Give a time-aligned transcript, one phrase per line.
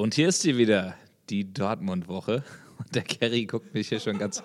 [0.00, 0.94] Und hier ist sie wieder,
[1.28, 2.42] die Dortmund-Woche.
[2.78, 4.42] Und der Kerry guckt mich hier schon ganz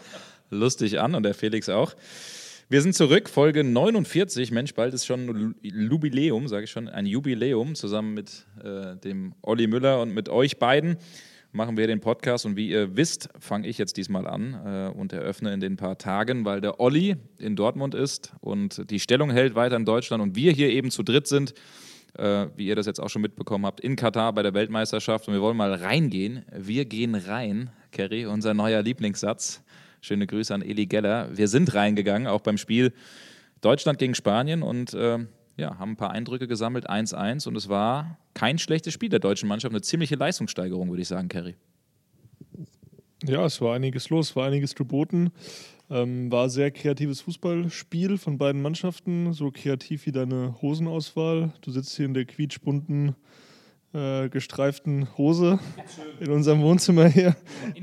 [0.50, 1.94] lustig an und der Felix auch.
[2.68, 4.52] Wir sind zurück, Folge 49.
[4.52, 9.34] Mensch, bald ist schon ein Jubiläum, sage ich schon, ein Jubiläum zusammen mit äh, dem
[9.44, 10.98] Olli Müller und mit euch beiden
[11.54, 15.14] machen wir den Podcast und wie ihr wisst, fange ich jetzt diesmal an äh, und
[15.14, 19.56] eröffne in den paar Tagen, weil der Olli in Dortmund ist und die Stellung hält
[19.56, 21.54] weiter in Deutschland und wir hier eben zu dritt sind,
[22.18, 25.34] äh, wie ihr das jetzt auch schon mitbekommen habt, in Katar bei der Weltmeisterschaft und
[25.34, 26.46] wir wollen mal reingehen.
[26.52, 29.64] Wir gehen rein, Kerry, unser neuer Lieblingssatz.
[30.02, 31.30] Schöne Grüße an Eli Geller.
[31.36, 32.94] Wir sind reingegangen, auch beim Spiel
[33.62, 35.20] Deutschland gegen Spanien und äh,
[35.58, 39.48] ja, haben ein paar Eindrücke gesammelt, 1-1 und es war kein schlechtes Spiel der deutschen
[39.48, 41.56] Mannschaft, eine ziemliche Leistungssteigerung, würde ich sagen, Kerry.
[43.24, 45.32] Ja, es war einiges los, war einiges geboten.
[45.90, 51.54] Ähm, war sehr kreatives Fußballspiel von beiden Mannschaften, so kreativ wie deine Hosenauswahl.
[51.62, 53.16] Du sitzt hier in der quietschbunten,
[53.94, 55.60] äh, gestreiften Hose
[56.20, 57.36] in unserem Wohnzimmer hier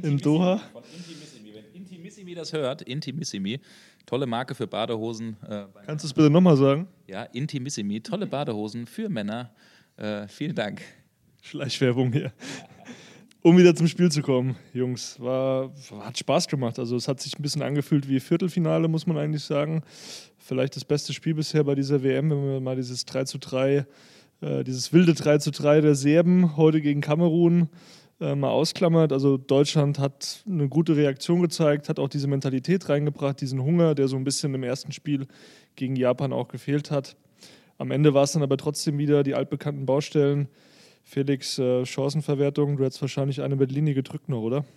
[0.02, 0.60] in Doha.
[0.72, 1.54] Von Intimissimi.
[1.54, 3.60] Wenn Intimissimi das hört, Intimissimi,
[4.04, 5.36] Tolle Marke für Badehosen.
[5.48, 6.88] Äh, Kannst du es bitte nochmal sagen?
[7.06, 8.00] Ja, Intimissimi.
[8.00, 9.54] Tolle Badehosen für Männer.
[9.96, 10.82] Äh, vielen Dank.
[11.40, 12.32] Schleichwerbung hier.
[13.44, 16.78] Um wieder zum Spiel zu kommen, Jungs, war, hat Spaß gemacht.
[16.78, 19.82] Also es hat sich ein bisschen angefühlt wie Viertelfinale, muss man eigentlich sagen.
[20.38, 23.84] Vielleicht das beste Spiel bisher bei dieser WM, wenn wir mal dieses 3 zu 3,
[24.42, 27.68] äh, dieses wilde 3 zu 3 der Serben heute gegen Kamerun
[28.20, 29.12] äh, mal ausklammert.
[29.12, 34.06] Also Deutschland hat eine gute Reaktion gezeigt, hat auch diese Mentalität reingebracht, diesen Hunger, der
[34.06, 35.26] so ein bisschen im ersten Spiel
[35.74, 37.16] gegen Japan auch gefehlt hat.
[37.76, 40.46] Am Ende war es dann aber trotzdem wieder die altbekannten Baustellen.
[41.04, 44.64] Felix, äh, Chancenverwertung, du hättest wahrscheinlich eine mit Linie gedrückt noch, oder?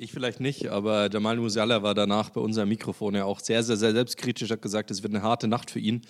[0.00, 3.76] Ich vielleicht nicht, aber Jamal Musiala war danach bei unserem Mikrofon ja auch sehr, sehr,
[3.76, 6.02] sehr selbstkritisch, hat gesagt, es wird eine harte Nacht für ihn,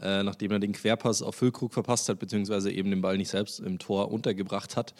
[0.00, 3.58] äh, nachdem er den Querpass auf Füllkrug verpasst hat, beziehungsweise eben den Ball nicht selbst
[3.58, 4.94] im Tor untergebracht hat.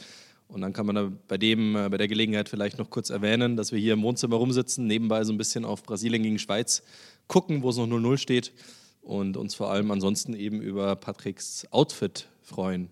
[0.48, 3.56] Und dann kann man da bei, dem, äh, bei der Gelegenheit vielleicht noch kurz erwähnen,
[3.56, 6.82] dass wir hier im Wohnzimmer rumsitzen, nebenbei so ein bisschen auf Brasilien gegen Schweiz
[7.28, 8.52] gucken, wo es noch 0-0 steht
[9.00, 12.88] und uns vor allem ansonsten eben über Patricks Outfit freuen.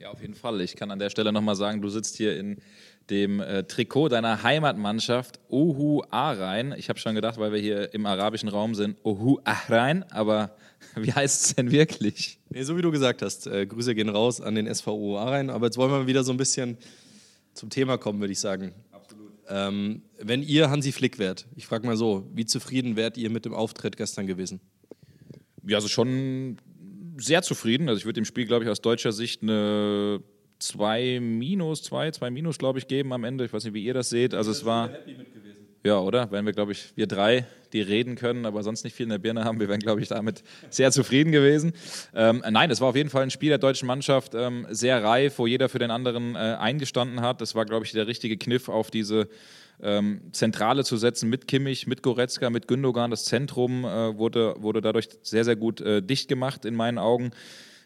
[0.00, 0.62] Ja, auf jeden Fall.
[0.62, 2.56] Ich kann an der Stelle nochmal sagen, du sitzt hier in
[3.10, 6.74] dem äh, Trikot deiner Heimatmannschaft Ohu Ahrein.
[6.78, 10.56] Ich habe schon gedacht, weil wir hier im arabischen Raum sind, Ohu Ahrein, aber
[10.96, 12.38] wie heißt es denn wirklich?
[12.48, 15.50] Nee, so wie du gesagt hast, äh, Grüße gehen raus an den SV Ohu Ahrein,
[15.50, 16.78] aber jetzt wollen wir wieder so ein bisschen
[17.52, 18.72] zum Thema kommen, würde ich sagen.
[18.92, 19.34] Absolut.
[19.50, 23.44] Ähm, wenn ihr Hansi Flick wärt, ich frage mal so, wie zufrieden wärt ihr mit
[23.44, 24.60] dem Auftritt gestern gewesen?
[25.62, 26.56] Ja, also schon
[27.20, 27.88] sehr zufrieden.
[27.88, 30.20] Also ich würde dem Spiel, glaube ich, aus deutscher Sicht eine
[30.58, 33.44] 2 minus, 2, 2 minus, glaube ich, geben am Ende.
[33.44, 34.34] Ich weiß nicht, wie ihr das seht.
[34.34, 34.90] Also es war.
[35.82, 36.30] Ja, oder?
[36.30, 39.18] Wenn wir, glaube ich, wir drei, die reden können, aber sonst nicht viel in der
[39.18, 41.72] Birne haben, wir wären, glaube ich, damit sehr zufrieden gewesen.
[42.14, 45.38] Ähm, nein, es war auf jeden Fall ein Spiel der deutschen Mannschaft, ähm, sehr reif,
[45.38, 47.40] wo jeder für den anderen äh, eingestanden hat.
[47.40, 49.28] Das war, glaube ich, der richtige Kniff auf diese
[49.82, 53.10] ähm, Zentrale zu setzen mit Kimmich, mit Goretzka, mit Gündogan.
[53.10, 57.30] Das Zentrum äh, wurde, wurde dadurch sehr, sehr gut äh, dicht gemacht in meinen Augen.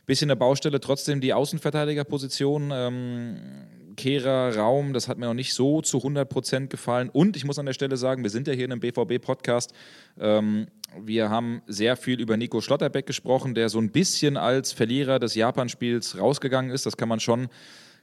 [0.06, 2.70] Bisschen eine Baustelle, trotzdem die Außenverteidigerposition.
[2.72, 3.36] Ähm,
[3.96, 7.08] Kehrer, Raum, das hat mir noch nicht so zu 100 Prozent gefallen.
[7.10, 9.72] Und ich muss an der Stelle sagen, wir sind ja hier in einem BVB-Podcast.
[10.18, 10.66] Ähm,
[11.00, 15.34] wir haben sehr viel über Nico Schlotterbeck gesprochen, der so ein bisschen als Verlierer des
[15.34, 16.86] Japan-Spiels rausgegangen ist.
[16.86, 17.48] Das kann man schon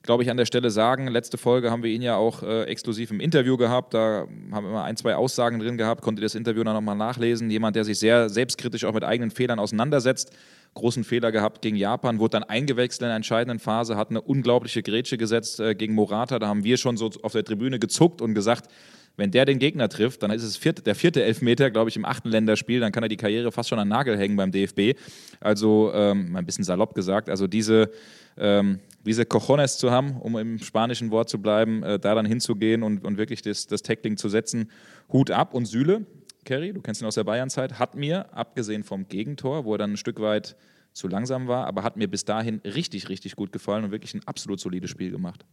[0.04, 1.08] glaube ich, an der Stelle sagen.
[1.08, 3.94] Letzte Folge haben wir ihn ja auch äh, exklusiv im Interview gehabt.
[3.94, 6.02] Da haben wir immer ein, zwei Aussagen drin gehabt.
[6.02, 7.50] Konnte das Interview dann nochmal nachlesen.
[7.50, 10.32] Jemand, der sich sehr selbstkritisch auch mit eigenen Fehlern auseinandersetzt
[10.74, 14.82] großen Fehler gehabt gegen Japan, wurde dann eingewechselt in einer entscheidenden Phase, hat eine unglaubliche
[14.82, 16.40] Grätsche gesetzt äh, gegen Morata.
[16.40, 18.72] Da haben wir schon so auf der Tribüne gezuckt und gesagt,
[19.18, 22.06] wenn der den Gegner trifft, dann ist es vierte, der vierte Elfmeter, glaube ich, im
[22.06, 24.98] achten Länderspiel, dann kann er die Karriere fast schon an Nagel hängen beim DFB.
[25.40, 27.92] Also ähm, ein bisschen salopp gesagt, also diese,
[28.38, 32.84] ähm, diese Cojones zu haben, um im spanischen Wort zu bleiben, äh, da dann hinzugehen
[32.84, 34.72] und, und wirklich das, das Tackling zu setzen,
[35.12, 35.54] Hut ab.
[35.54, 36.06] Und Süle,
[36.46, 39.94] Kerry, du kennst ihn aus der Bayern-Zeit, hat mir, abgesehen vom Gegentor, wo er dann
[39.94, 40.56] ein Stück weit
[40.94, 44.22] zu langsam war, aber hat mir bis dahin richtig, richtig gut gefallen und wirklich ein
[44.26, 45.46] absolut solides Spiel gemacht.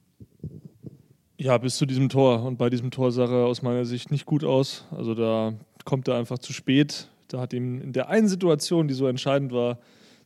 [1.41, 2.43] Ja, bis zu diesem Tor.
[2.43, 4.85] Und bei diesem Tor sah er aus meiner Sicht nicht gut aus.
[4.91, 5.55] Also da
[5.85, 7.09] kommt er einfach zu spät.
[7.29, 9.79] Da hat ihm in der einen Situation, die so entscheidend war,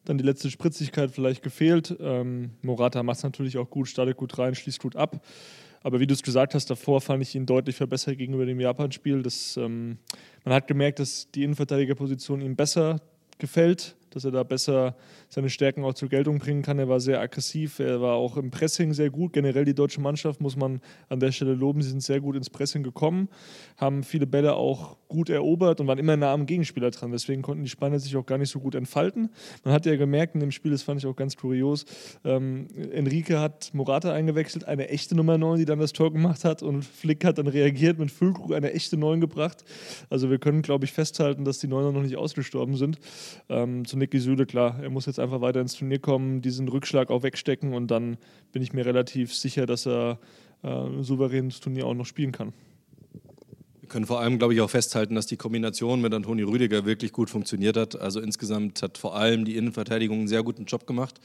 [0.06, 1.94] dann die letzte Spritzigkeit vielleicht gefehlt.
[2.00, 5.22] Ähm, Morata macht es natürlich auch gut, startet gut rein, schließt gut ab.
[5.82, 9.22] Aber wie du es gesagt hast, davor fand ich ihn deutlich verbessert gegenüber dem Japan-Spiel.
[9.58, 9.98] Ähm,
[10.44, 13.02] man hat gemerkt, dass die Innenverteidigerposition ihm besser
[13.36, 13.96] gefällt.
[14.14, 14.96] Dass er da besser
[15.28, 16.78] seine Stärken auch zur Geltung bringen kann.
[16.78, 19.32] Er war sehr aggressiv, er war auch im Pressing sehr gut.
[19.32, 21.82] Generell die deutsche Mannschaft muss man an der Stelle loben.
[21.82, 23.28] Sie sind sehr gut ins Pressing gekommen,
[23.76, 27.12] haben viele Bälle auch gut erobert und waren immer nah am Gegenspieler dran.
[27.12, 29.30] Deswegen konnten die Spanier sich auch gar nicht so gut entfalten.
[29.64, 31.84] Man hat ja gemerkt in dem Spiel, das fand ich auch ganz kurios,
[32.24, 36.62] ähm, Enrique hat Morata eingewechselt, eine echte Nummer 9, die dann das Tor gemacht hat
[36.62, 39.64] und Flick hat dann reagiert mit Füllkrug eine echte 9 gebracht.
[40.10, 42.98] Also wir können, glaube ich, festhalten, dass die Neuner noch nicht ausgestorben sind.
[43.48, 47.10] Ähm, zu Niki Süde, klar, er muss jetzt einfach weiter ins Turnier kommen, diesen Rückschlag
[47.10, 48.18] auch wegstecken und dann
[48.50, 50.18] bin ich mir relativ sicher, dass er
[50.62, 52.52] äh, souverän das Turnier auch noch spielen kann
[53.92, 57.28] können vor allem, glaube ich, auch festhalten, dass die Kombination mit Antoni Rüdiger wirklich gut
[57.28, 58.00] funktioniert hat.
[58.00, 61.20] Also insgesamt hat vor allem die Innenverteidigung einen sehr guten Job gemacht.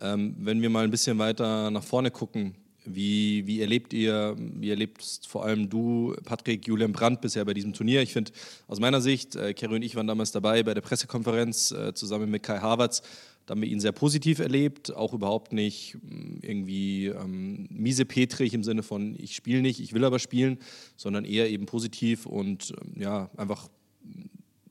[0.00, 2.54] Ähm, wenn wir mal ein bisschen weiter nach vorne gucken,
[2.84, 7.72] wie, wie erlebt ihr, wie erlebst vor allem du, Patrick, Julian Brandt bisher bei diesem
[7.72, 8.02] Turnier?
[8.02, 8.32] Ich finde
[8.66, 12.30] aus meiner Sicht, äh, Kerry und ich waren damals dabei bei der Pressekonferenz äh, zusammen
[12.30, 13.02] mit Kai Havertz.
[13.46, 18.64] Da haben wir ihn sehr positiv erlebt, auch überhaupt nicht mm, irgendwie ähm, miesepetrig im
[18.64, 20.58] Sinne von, ich spiele nicht, ich will aber spielen,
[20.96, 23.68] sondern eher eben positiv und ähm, ja, einfach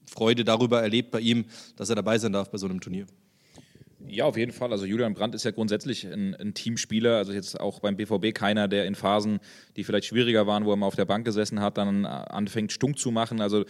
[0.06, 1.46] Freude darüber erlebt bei ihm,
[1.76, 3.06] dass er dabei sein darf bei so einem Turnier.
[4.08, 4.72] Ja, auf jeden Fall.
[4.72, 7.18] Also Julian Brandt ist ja grundsätzlich ein, ein, Teamspieler.
[7.18, 9.40] Also jetzt auch beim BVB keiner, der in Phasen,
[9.78, 13.00] die vielleicht schwieriger waren, wo er mal auf der Bank gesessen hat, dann anfängt stunk
[13.00, 13.40] zu machen.
[13.40, 13.64] Also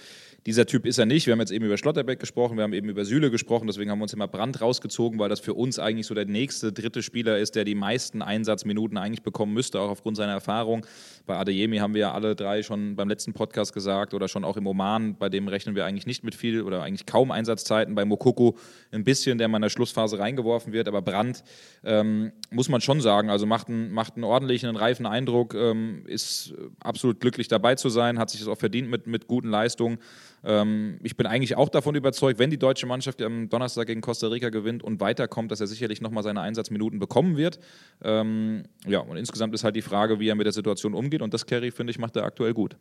[0.46, 1.26] dieser Typ ist er nicht.
[1.26, 4.00] Wir haben jetzt eben über Schlotterbeck gesprochen, wir haben eben über Süle gesprochen, deswegen haben
[4.00, 7.38] wir uns immer Brand rausgezogen, weil das für uns eigentlich so der nächste dritte Spieler
[7.38, 10.86] ist, der die meisten Einsatzminuten eigentlich bekommen müsste, auch aufgrund seiner Erfahrung.
[11.26, 14.58] Bei Adeyemi haben wir ja alle drei schon beim letzten Podcast gesagt oder schon auch
[14.58, 17.96] im Oman, bei dem rechnen wir eigentlich nicht mit viel oder eigentlich kaum Einsatzzeiten.
[17.96, 18.58] Bei Mokoko
[18.92, 21.44] ein bisschen, der mal in der Schlussphase reingeworfen wird, aber Brand
[21.86, 26.04] ähm, muss man schon sagen, also macht einen, macht einen ordentlichen, einen reifen Eindruck, ähm,
[26.06, 30.00] ist absolut glücklich dabei zu sein, hat sich das auch verdient mit, mit guten Leistungen.
[30.44, 34.28] Ähm, ich bin eigentlich auch davon überzeugt, wenn die deutsche Mannschaft am Donnerstag gegen Costa
[34.28, 37.60] Rica gewinnt und weiterkommt, dass er sicherlich nochmal seine Einsatzminuten bekommen wird.
[38.04, 41.22] Ähm, ja, und insgesamt ist halt die Frage, wie er mit der Situation umgeht.
[41.22, 42.76] Und das Kerry, finde ich, macht er aktuell gut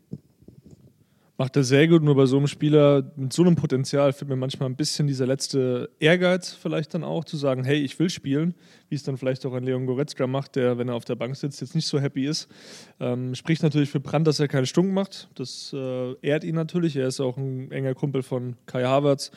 [1.43, 2.05] macht er sehr gut.
[2.05, 5.27] Nur bei so einem Spieler mit so einem Potenzial fehlt mir manchmal ein bisschen dieser
[5.27, 8.55] letzte Ehrgeiz, vielleicht dann auch zu sagen: Hey, ich will spielen,
[8.93, 11.35] wie es dann vielleicht auch ein Leon Goretzka macht, der, wenn er auf der Bank
[11.35, 12.47] sitzt, jetzt nicht so happy ist.
[13.01, 15.31] Ähm, spricht natürlich für Brandt, dass er keine Stunk macht.
[15.35, 16.95] Das äh, ehrt ihn natürlich.
[16.97, 19.31] Er ist auch ein enger Kumpel von Kai Havertz.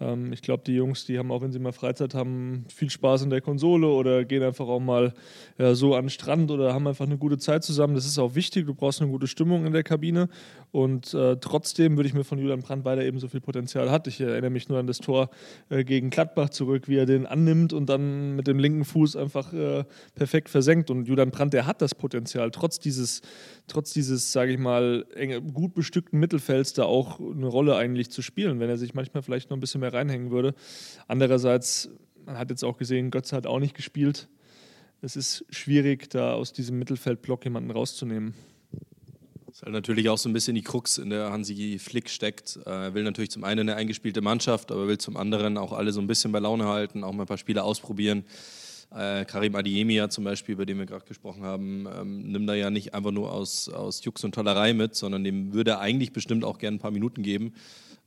[0.00, 3.22] Ähm, ich glaube, die Jungs, die haben auch, wenn sie mal Freizeit haben, viel Spaß
[3.22, 5.12] in der Konsole oder gehen einfach auch mal
[5.58, 7.94] ja, so an den Strand oder haben einfach eine gute Zeit zusammen.
[7.94, 8.66] Das ist auch wichtig.
[8.66, 10.28] Du brauchst eine gute Stimmung in der Kabine.
[10.70, 13.90] Und äh, trotzdem würde ich mir von Julian Brandt, weil er eben so viel Potenzial
[13.90, 15.30] hat, ich erinnere mich nur an das Tor
[15.70, 19.52] äh, gegen Gladbach zurück, wie er den annimmt und dann mit dem linken Fuß einfach
[19.52, 19.84] äh,
[20.14, 20.90] perfekt versenkt.
[20.90, 23.22] Und Julian Brandt, der hat das Potenzial, trotz dieses,
[23.66, 28.22] trotz dieses, sage ich mal, enge, gut bestückten Mittelfelds da auch eine Rolle eigentlich zu
[28.22, 30.54] spielen, wenn er sich manchmal vielleicht noch ein bisschen mehr reinhängen würde.
[31.06, 31.90] Andererseits,
[32.24, 34.28] man hat jetzt auch gesehen, Götze hat auch nicht gespielt.
[35.00, 38.34] Es ist schwierig, da aus diesem Mittelfeldblock jemanden rauszunehmen.
[39.46, 42.58] Das ist halt natürlich auch so ein bisschen die Krux, in der Hansi Flick steckt.
[42.66, 46.00] Er will natürlich zum einen eine eingespielte Mannschaft, aber will zum anderen auch alle so
[46.00, 48.24] ein bisschen bei Laune halten, auch mal ein paar Spiele ausprobieren.
[48.90, 52.70] Äh, Karim Adiemi zum Beispiel, über den wir gerade gesprochen haben, ähm, nimmt da ja
[52.70, 56.44] nicht einfach nur aus, aus Jux und Tollerei mit, sondern dem würde er eigentlich bestimmt
[56.44, 57.52] auch gerne ein paar Minuten geben.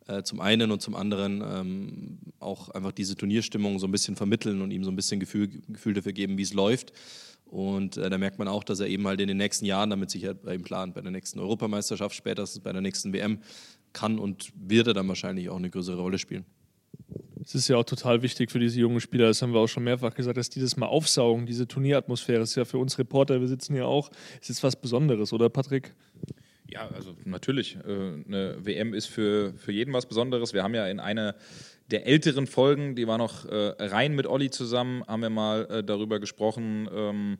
[0.07, 4.61] Äh, zum einen und zum anderen ähm, auch einfach diese Turnierstimmung so ein bisschen vermitteln
[4.61, 6.93] und ihm so ein bisschen Gefühl, Gefühl dafür geben, wie es läuft.
[7.45, 10.09] Und äh, da merkt man auch, dass er eben halt in den nächsten Jahren damit
[10.09, 13.39] sicher bei ihm plant, bei der nächsten Europameisterschaft, spätestens bei der nächsten WM,
[13.93, 16.45] kann und wird er dann wahrscheinlich auch eine größere Rolle spielen.
[17.43, 19.83] Es ist ja auch total wichtig für diese jungen Spieler, das haben wir auch schon
[19.83, 22.41] mehrfach gesagt, dass die das mal aufsaugen, diese Turnieratmosphäre.
[22.41, 24.11] Ist ja für uns Reporter, wir sitzen hier auch,
[24.47, 25.93] ist was Besonderes, oder Patrick?
[26.69, 27.75] Ja, also natürlich.
[27.75, 30.53] Äh, eine WM ist für, für jeden was Besonderes.
[30.53, 31.35] Wir haben ja in einer
[31.89, 35.83] der älteren Folgen, die war noch äh, rein mit Olli zusammen, haben wir mal äh,
[35.83, 37.37] darüber gesprochen.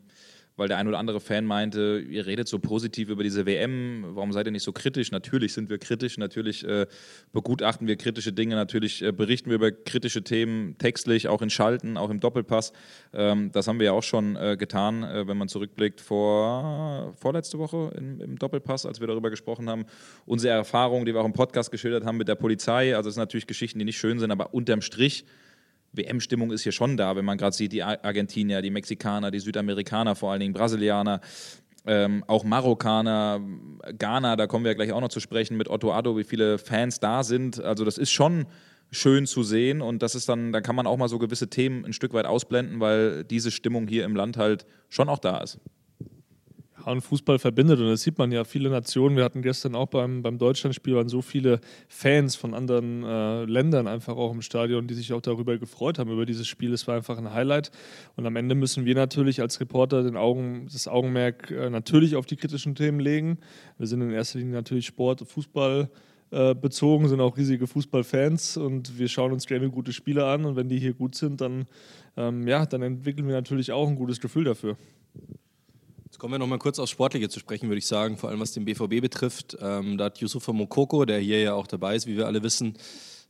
[0.62, 4.30] Weil der ein oder andere Fan meinte, ihr redet so positiv über diese WM, warum
[4.30, 5.10] seid ihr nicht so kritisch?
[5.10, 6.86] Natürlich sind wir kritisch, natürlich äh,
[7.32, 11.96] begutachten wir kritische Dinge, natürlich äh, berichten wir über kritische Themen textlich, auch in Schalten,
[11.96, 12.72] auch im Doppelpass.
[13.12, 17.58] Ähm, das haben wir ja auch schon äh, getan, äh, wenn man zurückblickt, vor vorletzte
[17.58, 19.84] Woche im, im, Doppelpass, als wir darüber gesprochen haben.
[20.26, 23.22] Unsere Erfahrungen, die wir auch im Podcast geschildert haben mit der Polizei, also es sind
[23.22, 25.24] natürlich Geschichten, die nicht schön sind, aber unterm Strich
[25.92, 30.14] WM-Stimmung ist hier schon da, wenn man gerade sieht, die Argentinier, die Mexikaner, die Südamerikaner,
[30.14, 31.20] vor allen Dingen Brasilianer,
[31.84, 33.40] ähm, auch Marokkaner,
[33.98, 37.00] Ghana, da kommen wir gleich auch noch zu sprechen mit Otto Addo, wie viele Fans
[37.00, 37.60] da sind.
[37.60, 38.46] Also das ist schon
[38.90, 41.84] schön zu sehen und das ist dann, da kann man auch mal so gewisse Themen
[41.84, 45.58] ein Stück weit ausblenden, weil diese Stimmung hier im Land halt schon auch da ist.
[46.86, 47.80] Und Fußball verbindet.
[47.80, 49.16] Und das sieht man ja, viele Nationen.
[49.16, 53.86] Wir hatten gestern auch beim, beim Deutschlandspiel waren so viele Fans von anderen äh, Ländern
[53.86, 56.72] einfach auch im Stadion, die sich auch darüber gefreut haben, über dieses Spiel.
[56.72, 57.70] Es war einfach ein Highlight.
[58.16, 62.26] Und am Ende müssen wir natürlich als Reporter den Augen, das Augenmerk äh, natürlich auf
[62.26, 63.38] die kritischen Themen legen.
[63.78, 65.90] Wir sind in erster Linie natürlich Sport, Fußball
[66.32, 70.56] äh, bezogen, sind auch riesige Fußballfans und wir schauen uns gerne gute Spiele an und
[70.56, 71.66] wenn die hier gut sind, dann,
[72.16, 74.78] ähm, ja, dann entwickeln wir natürlich auch ein gutes Gefühl dafür.
[76.22, 78.52] Kommen wir noch mal kurz aufs Sportliche zu sprechen, würde ich sagen, vor allem was
[78.52, 79.56] den BVB betrifft.
[79.60, 82.78] Ähm, da hat Yusufa Mokoko, der hier ja auch dabei ist, wie wir alle wissen,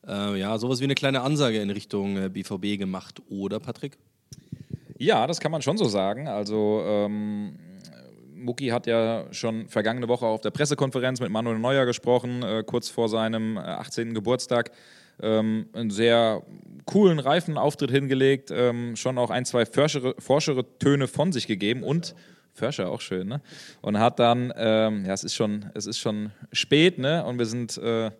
[0.06, 3.96] äh, ja, sowas wie eine kleine Ansage in Richtung äh, BVB gemacht, oder Patrick?
[4.98, 6.28] Ja, das kann man schon so sagen.
[6.28, 7.58] Also ähm,
[8.34, 12.90] Mucki hat ja schon vergangene Woche auf der Pressekonferenz mit Manuel Neuer gesprochen, äh, kurz
[12.90, 14.10] vor seinem 18.
[14.10, 14.70] Äh, Geburtstag.
[15.22, 16.42] Ähm, einen sehr
[16.84, 22.14] coolen Reifenauftritt hingelegt, ähm, schon auch ein, zwei forschere, forschere Töne von sich gegeben und
[22.54, 23.40] Förscher auch schön, ne?
[23.80, 27.24] Und hat dann, ähm, ja, es ist schon, es ist schon spät, ne?
[27.24, 28.10] Und wir sind, äh,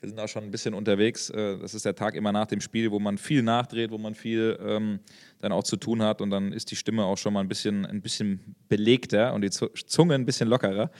[0.00, 1.30] wir sind auch schon ein bisschen unterwegs.
[1.30, 4.14] Äh, das ist der Tag immer nach dem Spiel, wo man viel nachdreht, wo man
[4.14, 5.00] viel ähm,
[5.40, 7.86] dann auch zu tun hat und dann ist die Stimme auch schon mal ein bisschen,
[7.86, 10.90] ein bisschen belegter und die Zunge ein bisschen lockerer.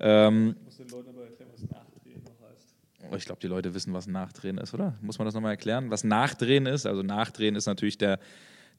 [0.00, 2.74] Ähm, ich muss den Leuten aber erklären, was Nachdrehen noch heißt.
[3.12, 4.94] Oh, ich glaube, die Leute wissen, was Nachdrehen ist, oder?
[5.02, 5.90] Muss man das nochmal erklären?
[5.90, 6.86] Was Nachdrehen ist?
[6.86, 8.18] Also Nachdrehen ist natürlich der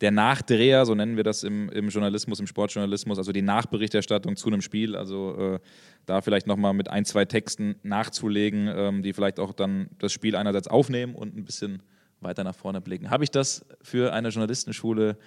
[0.01, 4.47] der Nachdreher, so nennen wir das im, im Journalismus, im Sportjournalismus, also die Nachberichterstattung zu
[4.47, 4.95] einem Spiel.
[4.95, 5.59] Also äh,
[6.05, 10.35] da vielleicht nochmal mit ein, zwei Texten nachzulegen, ähm, die vielleicht auch dann das Spiel
[10.35, 11.81] einerseits aufnehmen und ein bisschen
[12.19, 13.09] weiter nach vorne blicken.
[13.09, 15.17] Habe ich das für eine Journalistenschule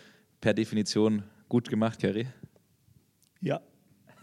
[0.40, 2.26] per Definition gut gemacht, Kerry?
[3.40, 3.60] Ja.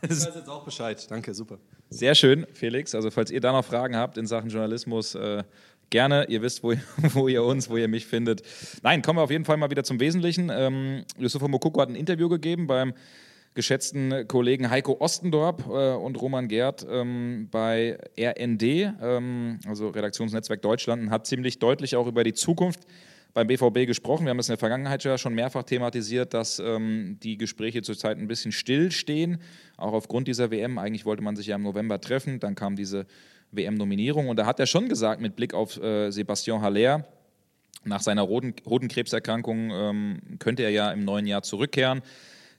[0.02, 1.10] Ich weiß jetzt auch Bescheid.
[1.10, 1.58] Danke, super.
[1.90, 2.94] Sehr schön, Felix.
[2.94, 5.44] Also falls ihr da noch Fragen habt in Sachen Journalismus, äh,
[5.90, 6.26] gerne.
[6.30, 6.82] Ihr wisst, wo ihr,
[7.14, 8.42] wo ihr, uns, wo ihr mich findet.
[8.84, 10.50] Nein, kommen wir auf jeden Fall mal wieder zum Wesentlichen.
[10.54, 12.94] Ähm, Yusufa Mokoko hat ein Interview gegeben beim
[13.56, 21.04] geschätzten Kollegen Heiko Ostendorp äh, und Roman Gerd ähm, bei RND, ähm, also Redaktionsnetzwerk Deutschland,
[21.04, 22.82] und hat ziemlich deutlich auch über die Zukunft
[23.34, 24.26] beim BVB gesprochen.
[24.26, 28.18] Wir haben das in der Vergangenheit ja schon mehrfach thematisiert, dass ähm, die Gespräche zurzeit
[28.18, 29.40] ein bisschen stillstehen,
[29.78, 30.78] auch aufgrund dieser WM.
[30.78, 33.06] Eigentlich wollte man sich ja im November treffen, dann kam diese
[33.56, 34.30] WM-Nominierung.
[34.30, 37.06] Und da hat er schon gesagt, mit Blick auf äh, Sebastian Haller,
[37.84, 42.02] nach seiner Hodenkrebserkrankung ähm, könnte er ja im neuen Jahr zurückkehren.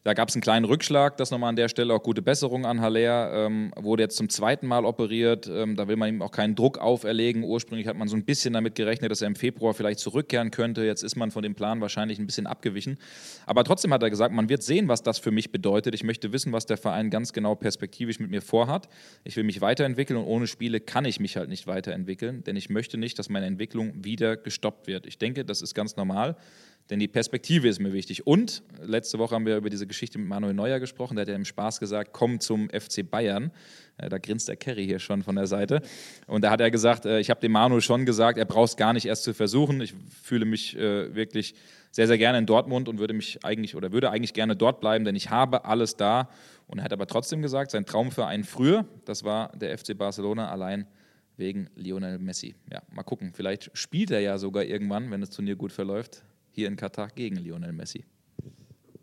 [0.07, 2.81] Da gab es einen kleinen Rückschlag, das nochmal an der Stelle auch gute Besserung an
[2.81, 3.47] Haller.
[3.47, 5.49] Ähm, wurde jetzt zum zweiten Mal operiert.
[5.49, 7.43] Ähm, da will man ihm auch keinen Druck auferlegen.
[7.43, 10.85] Ursprünglich hat man so ein bisschen damit gerechnet, dass er im Februar vielleicht zurückkehren könnte.
[10.85, 12.99] Jetzt ist man von dem Plan wahrscheinlich ein bisschen abgewichen.
[13.47, 15.93] Aber trotzdem hat er gesagt, man wird sehen, was das für mich bedeutet.
[15.93, 18.89] Ich möchte wissen, was der Verein ganz genau perspektivisch mit mir vorhat.
[19.25, 22.71] Ich will mich weiterentwickeln und ohne Spiele kann ich mich halt nicht weiterentwickeln, denn ich
[22.71, 25.05] möchte nicht, dass meine Entwicklung wieder gestoppt wird.
[25.05, 26.37] Ich denke, das ist ganz normal.
[26.91, 28.27] Denn die Perspektive ist mir wichtig.
[28.27, 31.17] Und letzte Woche haben wir über diese Geschichte mit Manuel Neuer gesprochen.
[31.17, 33.51] Der hat ja im Spaß gesagt, komm zum FC Bayern.
[33.99, 35.83] Äh, da grinst der Kerry hier schon von der Seite.
[36.27, 38.77] Und da hat er gesagt, äh, ich habe dem Manuel schon gesagt, er braucht es
[38.77, 39.81] gar nicht erst zu versuchen.
[39.81, 41.55] Ich fühle mich äh, wirklich
[41.91, 45.05] sehr, sehr gerne in Dortmund und würde mich eigentlich oder würde eigentlich gerne dort bleiben,
[45.05, 46.29] denn ich habe alles da.
[46.69, 50.87] Und er hat aber trotzdem gesagt, sein Traumverein früher, das war der FC Barcelona allein
[51.37, 52.55] wegen Lionel Messi.
[52.73, 53.33] Ja, mal gucken.
[53.35, 56.23] Vielleicht spielt er ja sogar irgendwann, wenn das Turnier gut verläuft
[56.57, 58.07] hier in Katar gegen Lionel Messi.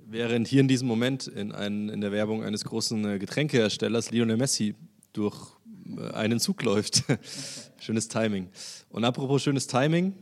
[0.07, 4.37] Während hier in diesem Moment in, ein, in der Werbung eines großen äh, Getränkeherstellers Lionel
[4.37, 4.73] Messi
[5.13, 5.55] durch
[5.95, 7.03] äh, einen Zug läuft.
[7.79, 8.49] schönes Timing.
[8.89, 10.15] Und apropos schönes Timing.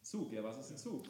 [0.00, 1.04] Zug, ja, was ist ein Zug?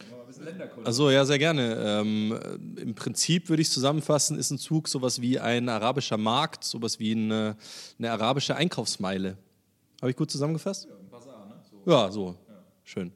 [0.82, 1.76] Also ja, sehr gerne.
[1.76, 2.36] Ähm,
[2.76, 7.12] Im Prinzip würde ich zusammenfassen, ist ein Zug sowas wie ein arabischer Markt, sowas wie
[7.12, 7.56] eine,
[8.00, 9.38] eine arabische Einkaufsmeile.
[10.00, 10.88] Habe ich gut zusammengefasst?
[10.90, 11.54] Ja, ein Bazar, ne?
[11.70, 11.88] So.
[11.88, 12.34] Ja, so.
[12.48, 12.64] Ja.
[12.82, 13.12] Schön.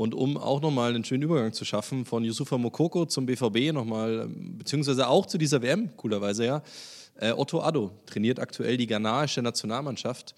[0.00, 4.30] Und um auch nochmal einen schönen Übergang zu schaffen von Yusufa Mokoko zum BVB nochmal,
[4.30, 6.62] beziehungsweise auch zu dieser WM, coolerweise ja,
[7.16, 10.34] äh, Otto Addo trainiert aktuell die ghanaische Nationalmannschaft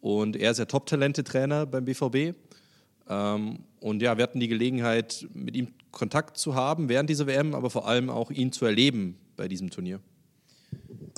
[0.00, 2.36] und er ist ja Top-Talente-Trainer beim BVB.
[3.08, 7.56] Ähm, und ja, wir hatten die Gelegenheit, mit ihm Kontakt zu haben während dieser WM,
[7.56, 9.98] aber vor allem auch ihn zu erleben bei diesem Turnier.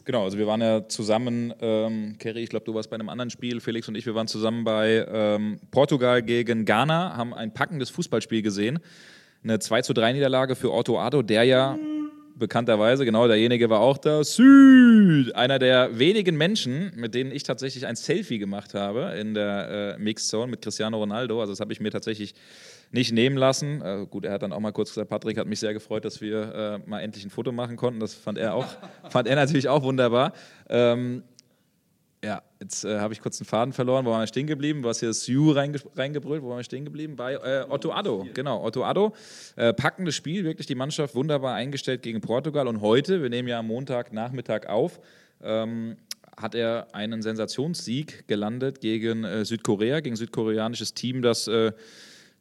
[0.04, 3.30] Genau, also wir waren ja zusammen, ähm, Kerry, ich glaube, du warst bei einem anderen
[3.30, 7.90] Spiel, Felix und ich, wir waren zusammen bei ähm, Portugal gegen Ghana, haben ein packendes
[7.90, 8.80] Fußballspiel gesehen.
[9.44, 11.78] Eine 2 zu 3 Niederlage für Otto Addo, der ja
[12.34, 17.86] bekannterweise, genau, derjenige war auch da, Süd, einer der wenigen Menschen, mit denen ich tatsächlich
[17.86, 21.40] ein Selfie gemacht habe in der äh, Mixed Zone mit Cristiano Ronaldo.
[21.40, 22.34] Also das habe ich mir tatsächlich
[22.92, 23.82] nicht nehmen lassen.
[23.82, 26.20] Äh, gut, er hat dann auch mal kurz gesagt, Patrick hat mich sehr gefreut, dass
[26.20, 27.98] wir äh, mal endlich ein Foto machen konnten.
[27.98, 28.66] Das fand er auch,
[29.10, 30.32] fand er natürlich auch wunderbar.
[30.68, 31.24] Ähm,
[32.24, 34.04] Ja, jetzt äh, habe ich kurz einen Faden verloren.
[34.04, 34.82] Wo waren wir stehen geblieben?
[34.82, 36.40] Du hast hier Sue reinge reingebrüllt.
[36.40, 37.16] Wo waren wir stehen geblieben?
[37.16, 38.28] Bei äh, Otto Addo.
[38.32, 39.12] Genau, Otto Addo.
[39.56, 42.68] Äh, packendes Spiel, wirklich die Mannschaft wunderbar eingestellt gegen Portugal.
[42.68, 45.00] Und heute, wir nehmen ja am Montagnachmittag auf,
[45.42, 45.96] ähm,
[46.36, 51.72] hat er einen Sensationssieg gelandet gegen äh, Südkorea, gegen südkoreanisches Team, das äh,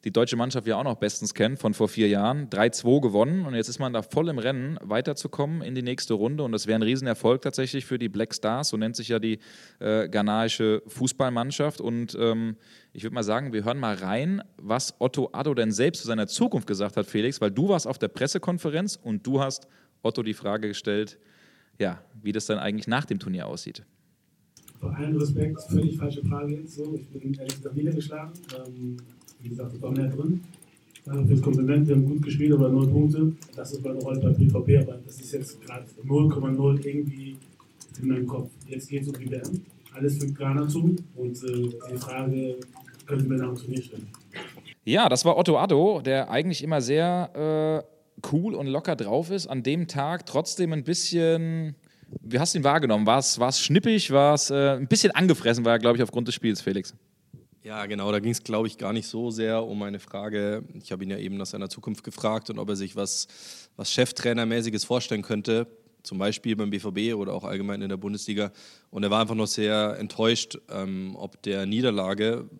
[0.04, 2.48] die deutsche Mannschaft ja auch noch bestens kennt von vor vier Jahren.
[2.48, 6.42] 3-2 gewonnen und jetzt ist man da voll im Rennen, weiterzukommen in die nächste Runde.
[6.42, 9.38] Und das wäre ein Riesenerfolg tatsächlich für die Black Stars, so nennt sich ja die
[9.78, 11.80] äh, ghanaische Fußballmannschaft.
[11.80, 12.56] Und ähm,
[12.92, 16.26] ich würde mal sagen, wir hören mal rein, was Otto Addo denn selbst zu seiner
[16.26, 19.68] Zukunft gesagt hat, Felix, weil du warst auf der Pressekonferenz und du hast
[20.02, 21.18] Otto die Frage gestellt,
[21.78, 23.84] ja, wie das dann eigentlich nach dem Turnier aussieht.
[24.80, 26.96] Bei allem Respekt, völlig falsche Frage jetzt so.
[26.96, 28.32] Ich bin ehrlich gesagt niedergeschlagen.
[28.66, 28.96] Ähm,
[29.42, 30.40] wie gesagt, ich war mehr drin.
[31.04, 33.32] Danke fürs Kompliment, wir haben gut gespielt, aber null Punkte.
[33.56, 37.36] Das ist meine Rolle bei BVB, aber das ist jetzt gerade 0,0 irgendwie
[38.00, 38.50] in meinem Kopf.
[38.68, 39.62] Jetzt geht es um die WM.
[39.94, 42.56] Alles für Ghana zu und äh, die Frage
[43.06, 44.06] können wir nach dem Turnier stellen.
[44.84, 49.48] Ja, das war Otto Addo, der eigentlich immer sehr äh, cool und locker drauf ist.
[49.48, 51.74] An dem Tag trotzdem ein bisschen.
[52.20, 53.06] Wie hast du ihn wahrgenommen?
[53.06, 54.10] War es schnippig?
[54.10, 56.94] War es äh, ein bisschen angefressen, war er, glaube ich, aufgrund des Spiels, Felix?
[57.64, 60.64] Ja, genau, da ging es, glaube ich, gar nicht so sehr um eine Frage.
[60.82, 63.28] Ich habe ihn ja eben nach seiner Zukunft gefragt und ob er sich was,
[63.76, 65.68] was Cheftrainermäßiges vorstellen könnte,
[66.02, 68.50] zum Beispiel beim BVB oder auch allgemein in der Bundesliga.
[68.90, 72.50] Und er war einfach noch sehr enttäuscht, ähm, ob der Niederlage.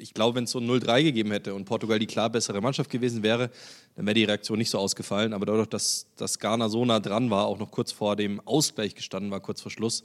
[0.00, 2.90] Ich glaube, wenn es so ein 0-3 gegeben hätte und Portugal die klar bessere Mannschaft
[2.90, 3.50] gewesen wäre,
[3.94, 5.34] dann wäre die Reaktion nicht so ausgefallen.
[5.34, 8.96] Aber dadurch, dass, dass Ghana so nah dran war, auch noch kurz vor dem Ausgleich
[8.96, 10.02] gestanden war, kurz vor Schluss,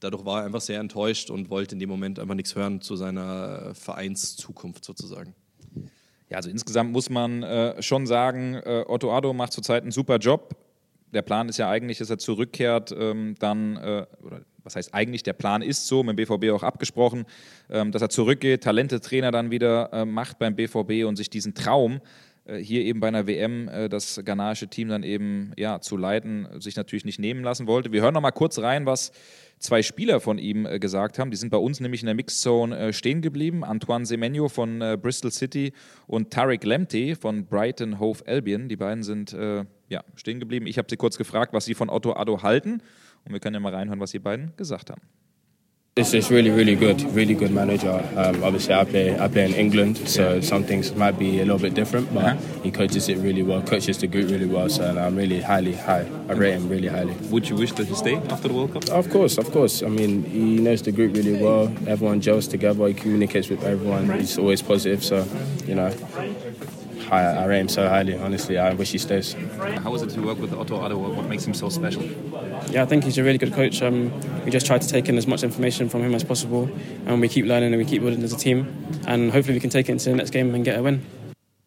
[0.00, 2.96] dadurch war er einfach sehr enttäuscht und wollte in dem Moment einfach nichts hören zu
[2.96, 5.34] seiner Vereinszukunft sozusagen.
[6.28, 10.18] Ja, also insgesamt muss man äh, schon sagen, äh, Otto Addo macht zurzeit einen super
[10.18, 10.56] Job.
[11.12, 15.24] Der Plan ist ja eigentlich, dass er zurückkehrt, ähm, dann, äh, oder was heißt eigentlich,
[15.24, 17.24] der Plan ist so, mit dem BVB auch abgesprochen,
[17.68, 21.94] ähm, dass er zurückgeht, Talente-Trainer dann wieder äh, macht beim BVB und sich diesen Traum,
[21.94, 22.00] äh,
[22.58, 26.76] hier eben bei einer WM äh, das ghanaische Team dann eben ja, zu leiten, sich
[26.76, 27.92] natürlich nicht nehmen lassen wollte.
[27.92, 29.12] Wir hören noch mal kurz rein, was
[29.58, 31.30] zwei Spieler von ihm äh, gesagt haben.
[31.30, 33.62] Die sind bei uns nämlich in der Mixzone äh, stehen geblieben.
[33.62, 35.72] Antoine Semenyo von äh, Bristol City
[36.06, 38.68] und Tarek Lemte von Brighton Hove Albion.
[38.68, 40.66] Die beiden sind äh, ja, stehen geblieben.
[40.66, 42.82] Ich habe sie kurz gefragt, was sie von Otto Addo halten.
[43.24, 45.02] Und wir können ja mal reinhören, was die beiden gesagt haben.
[46.00, 48.02] It's just really, really good, really good manager.
[48.16, 50.40] Um, obviously, I play, I play in England, so yeah.
[50.40, 52.62] some things might be a little bit different, but uh-huh.
[52.62, 54.70] he coaches it really well, coaches the group really well.
[54.70, 56.06] So I'm really highly high.
[56.30, 57.12] I rate him really highly.
[57.28, 58.88] Would you wish that he stay after the World Cup?
[58.88, 59.82] Of course, of course.
[59.82, 61.64] I mean, he knows the group really well.
[61.86, 62.88] Everyone gels together.
[62.88, 64.10] He communicates with everyone.
[64.18, 65.04] He's always positive.
[65.04, 65.26] So,
[65.66, 65.90] you know,
[67.10, 68.16] I, I rate him so highly.
[68.16, 69.34] Honestly, I wish he stays.
[69.82, 70.96] How is it to work with Otto Addo?
[70.96, 72.04] What makes him so special?
[72.70, 73.82] Yeah, I think he's a really good coach.
[73.82, 74.12] Um,
[74.44, 76.70] we just try to take in as much information from him as possible,
[77.06, 78.66] and we keep learning and we keep building as a team,
[79.06, 81.02] and hopefully we can take it into the next game and get a win.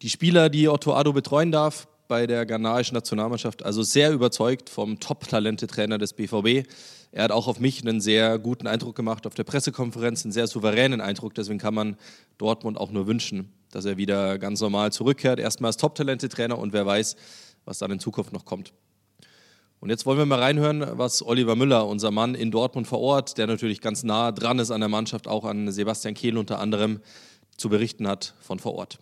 [0.00, 5.00] Die Spieler, die Otto Addo betreuen darf bei der ghanaischen Nationalmannschaft, also sehr überzeugt vom
[5.00, 6.66] Top-Talente-Trainer des BVB.
[7.12, 10.46] Er hat auch auf mich einen sehr guten Eindruck gemacht auf der Pressekonferenz, einen sehr
[10.46, 11.34] souveränen Eindruck.
[11.34, 11.96] Deswegen kann man
[12.38, 15.40] Dortmund auch nur wünschen, dass er wieder ganz normal zurückkehrt.
[15.40, 17.16] Erstmal als Top-Talente-Trainer und wer weiß,
[17.64, 18.72] was dann in Zukunft noch kommt.
[19.80, 23.36] Und jetzt wollen wir mal reinhören, was Oliver Müller, unser Mann in Dortmund vor Ort,
[23.36, 27.00] der natürlich ganz nah dran ist an der Mannschaft, auch an Sebastian Kehl unter anderem,
[27.56, 29.00] zu berichten hat von vor Ort.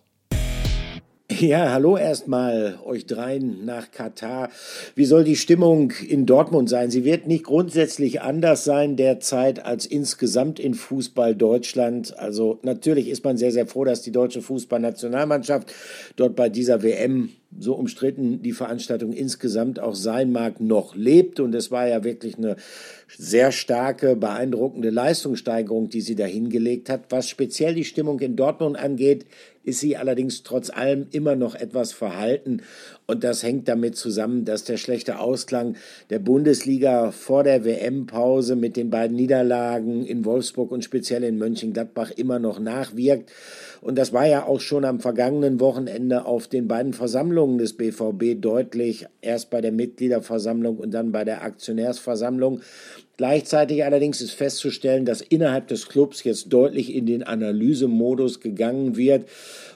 [1.39, 4.49] Ja, hallo erstmal euch dreien nach Katar.
[4.93, 6.91] Wie soll die Stimmung in Dortmund sein?
[6.91, 12.17] Sie wird nicht grundsätzlich anders sein derzeit als insgesamt in Fußball Deutschland.
[12.19, 15.73] Also natürlich ist man sehr, sehr froh, dass die deutsche Fußballnationalmannschaft
[16.17, 21.39] dort bei dieser WM so umstritten die Veranstaltung insgesamt auch sein mag, noch lebt.
[21.39, 22.55] Und es war ja wirklich eine
[23.17, 27.05] sehr starke, beeindruckende Leistungssteigerung, die sie da hingelegt hat.
[27.09, 29.25] Was speziell die Stimmung in Dortmund angeht,
[29.63, 32.61] ist sie allerdings trotz allem immer noch etwas verhalten.
[33.05, 35.75] Und das hängt damit zusammen, dass der schlechte Ausklang
[36.09, 42.11] der Bundesliga vor der WM-Pause mit den beiden Niederlagen in Wolfsburg und speziell in Mönchengladbach
[42.11, 43.31] immer noch nachwirkt.
[43.83, 48.39] Und das war ja auch schon am vergangenen Wochenende auf den beiden Versammlungen des BVB
[48.39, 49.07] deutlich.
[49.21, 52.61] Erst bei der Mitgliederversammlung und dann bei der Aktionärsversammlung.
[53.17, 59.27] Gleichzeitig allerdings ist festzustellen, dass innerhalb des Clubs jetzt deutlich in den Analysemodus gegangen wird.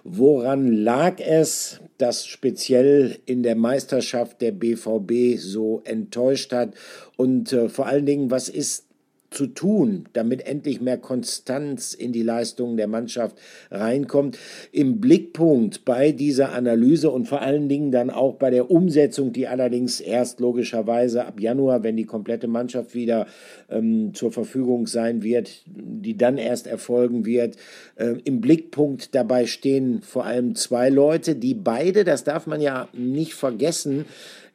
[0.05, 6.73] Woran lag es, dass speziell in der Meisterschaft der BVB so enttäuscht hat?
[7.17, 8.86] Und äh, vor allen Dingen, was ist
[9.29, 13.37] zu tun, damit endlich mehr Konstanz in die Leistungen der Mannschaft
[13.69, 14.37] reinkommt.
[14.71, 19.47] Im Blickpunkt bei dieser Analyse und vor allen Dingen dann auch bei der Umsetzung, die
[19.47, 23.27] allerdings erst logischerweise ab Januar, wenn die komplette Mannschaft wieder
[23.69, 27.57] ähm, zur Verfügung sein wird, die dann erst erfolgen wird.
[27.95, 32.87] Äh, Im Blickpunkt dabei stehen vor allem zwei Leute, die beide, das darf man ja
[32.93, 34.05] nicht vergessen,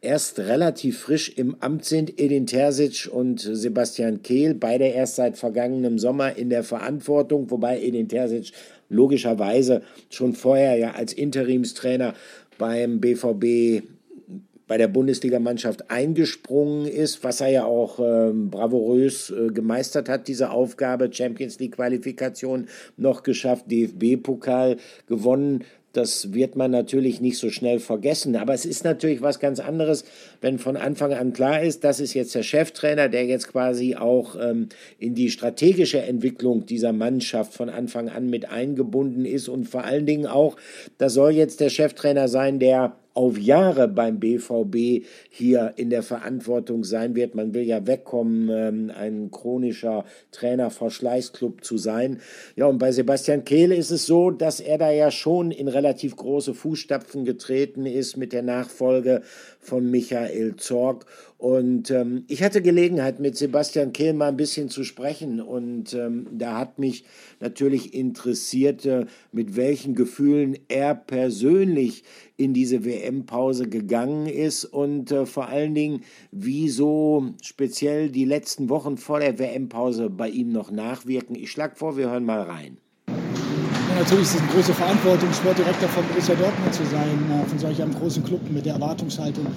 [0.02, 5.98] erst relativ frisch im Amt sind, Edin Terzic und Sebastian Kehl, beide erst seit vergangenem
[5.98, 8.52] Sommer in der Verantwortung, wobei Edin Terzic
[8.88, 12.14] logischerweise schon vorher ja als Interimstrainer
[12.58, 13.84] beim BVB
[14.66, 20.50] bei der Bundesligamannschaft eingesprungen ist, was er ja auch ähm, bravourös äh, gemeistert hat, diese
[20.50, 27.78] Aufgabe, Champions League Qualifikation noch geschafft, DFB-Pokal gewonnen, das wird man natürlich nicht so schnell
[27.78, 28.36] vergessen.
[28.36, 30.04] Aber es ist natürlich was ganz anderes,
[30.40, 34.36] wenn von Anfang an klar ist, das ist jetzt der Cheftrainer, der jetzt quasi auch
[34.40, 39.84] ähm, in die strategische Entwicklung dieser Mannschaft von Anfang an mit eingebunden ist und vor
[39.84, 40.56] allen Dingen auch,
[40.98, 46.84] das soll jetzt der Cheftrainer sein, der auf Jahre beim BVB hier in der Verantwortung
[46.84, 47.34] sein wird.
[47.34, 52.20] Man will ja wegkommen, ähm, ein chronischer Trainerverschleißclub zu sein.
[52.56, 56.16] Ja, und bei Sebastian Kehl ist es so, dass er da ja schon in relativ
[56.16, 59.22] große Fußstapfen getreten ist mit der Nachfolge
[59.60, 61.06] von Michael Zorg.
[61.42, 65.40] Und ähm, ich hatte Gelegenheit, mit Sebastian Kehl mal ein bisschen zu sprechen.
[65.40, 67.04] Und ähm, da hat mich
[67.40, 72.04] natürlich interessiert, äh, mit welchen Gefühlen er persönlich
[72.36, 78.96] in diese WM-Pause gegangen ist und äh, vor allen Dingen, wieso speziell die letzten Wochen
[78.96, 81.34] vor der WM-Pause bei ihm noch nachwirken.
[81.34, 82.76] Ich schlage vor, wir hören mal rein.
[83.08, 87.58] Ja, natürlich ist es eine große Verantwortung, Sportdirektor von Borussia Dortmund zu sein, äh, von
[87.58, 89.48] solch einem großen Club mit der Erwartungshaltung.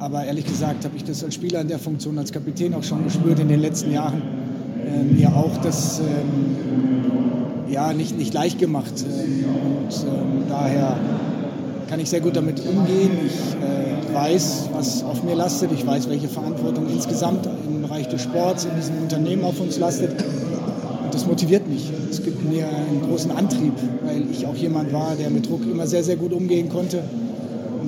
[0.00, 3.02] Aber ehrlich gesagt habe ich das als Spieler in der Funktion, als Kapitän auch schon
[3.02, 4.22] gespürt in den letzten Jahren.
[4.86, 8.92] Äh, mir auch das ähm, ja, nicht, nicht leicht gemacht.
[9.04, 10.96] Ähm, und ähm, daher
[11.88, 13.10] kann ich sehr gut damit umgehen.
[13.26, 15.72] Ich äh, weiß, was auf mir lastet.
[15.72, 20.12] Ich weiß, welche Verantwortung insgesamt im Bereich des Sports in diesem Unternehmen auf uns lastet.
[20.12, 21.90] Und das motiviert mich.
[22.08, 23.72] Es gibt mir einen großen Antrieb,
[24.04, 27.02] weil ich auch jemand war, der mit Druck immer sehr, sehr gut umgehen konnte.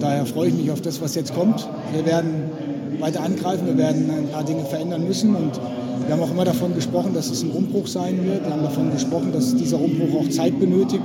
[0.00, 1.68] Daher freue ich mich auf das, was jetzt kommt.
[1.92, 2.50] Wir werden
[2.98, 5.34] weiter angreifen, wir werden ein paar Dinge verändern müssen.
[5.34, 5.60] Und
[6.06, 8.44] wir haben auch immer davon gesprochen, dass es ein Umbruch sein wird.
[8.44, 11.04] Wir haben davon gesprochen, dass dieser Umbruch auch Zeit benötigt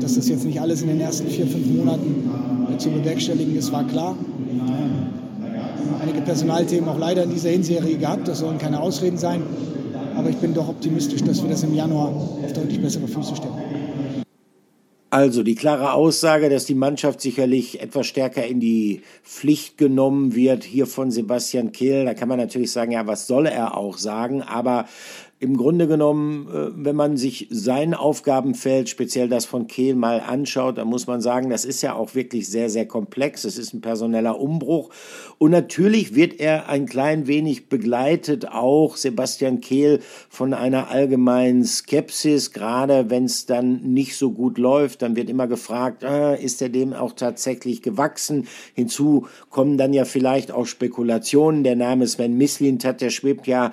[0.00, 2.30] dass das jetzt nicht alles in den ersten vier, fünf Monaten
[2.72, 4.16] äh, zu bewerkstelligen ist, war klar.
[6.02, 9.42] Einige Personalthemen auch leider in dieser Hinserie gehabt, das sollen keine Ausreden sein.
[10.14, 13.54] Aber ich bin doch optimistisch, dass wir das im Januar auf deutlich bessere Füße stellen.
[15.14, 20.64] Also die klare Aussage, dass die Mannschaft sicherlich etwas stärker in die Pflicht genommen wird,
[20.64, 22.04] hier von Sebastian Kehl.
[22.04, 24.42] Da kann man natürlich sagen, ja, was soll er auch sagen?
[24.42, 24.88] Aber
[25.44, 30.78] im Grunde genommen, äh, wenn man sich sein Aufgabenfeld, speziell das von Kehl, mal anschaut,
[30.78, 33.44] dann muss man sagen, das ist ja auch wirklich sehr, sehr komplex.
[33.44, 34.88] Es ist ein personeller Umbruch.
[35.36, 42.52] Und natürlich wird er ein klein wenig begleitet, auch Sebastian Kehl, von einer allgemeinen Skepsis,
[42.52, 45.02] gerade wenn es dann nicht so gut läuft.
[45.02, 48.48] Dann wird immer gefragt, äh, ist er dem auch tatsächlich gewachsen?
[48.72, 51.64] Hinzu kommen dann ja vielleicht auch Spekulationen.
[51.64, 53.72] Der Name Sven Mislint hat, der schwebt ja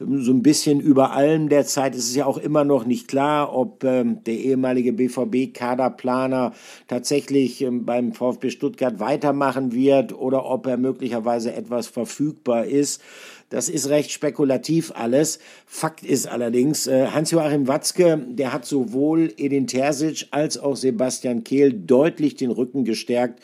[0.00, 1.94] so ein bisschen über allem derzeit.
[1.94, 6.54] Es ist ja auch immer noch nicht klar, ob ähm, der ehemalige BVB-Kaderplaner
[6.88, 13.02] tatsächlich ähm, beim VfB Stuttgart weitermachen wird oder ob er möglicherweise etwas verfügbar ist.
[13.50, 15.40] Das ist recht spekulativ alles.
[15.66, 21.72] Fakt ist allerdings, äh, Hans-Joachim Watzke, der hat sowohl Edin Terzic als auch Sebastian Kehl
[21.72, 23.40] deutlich den Rücken gestärkt.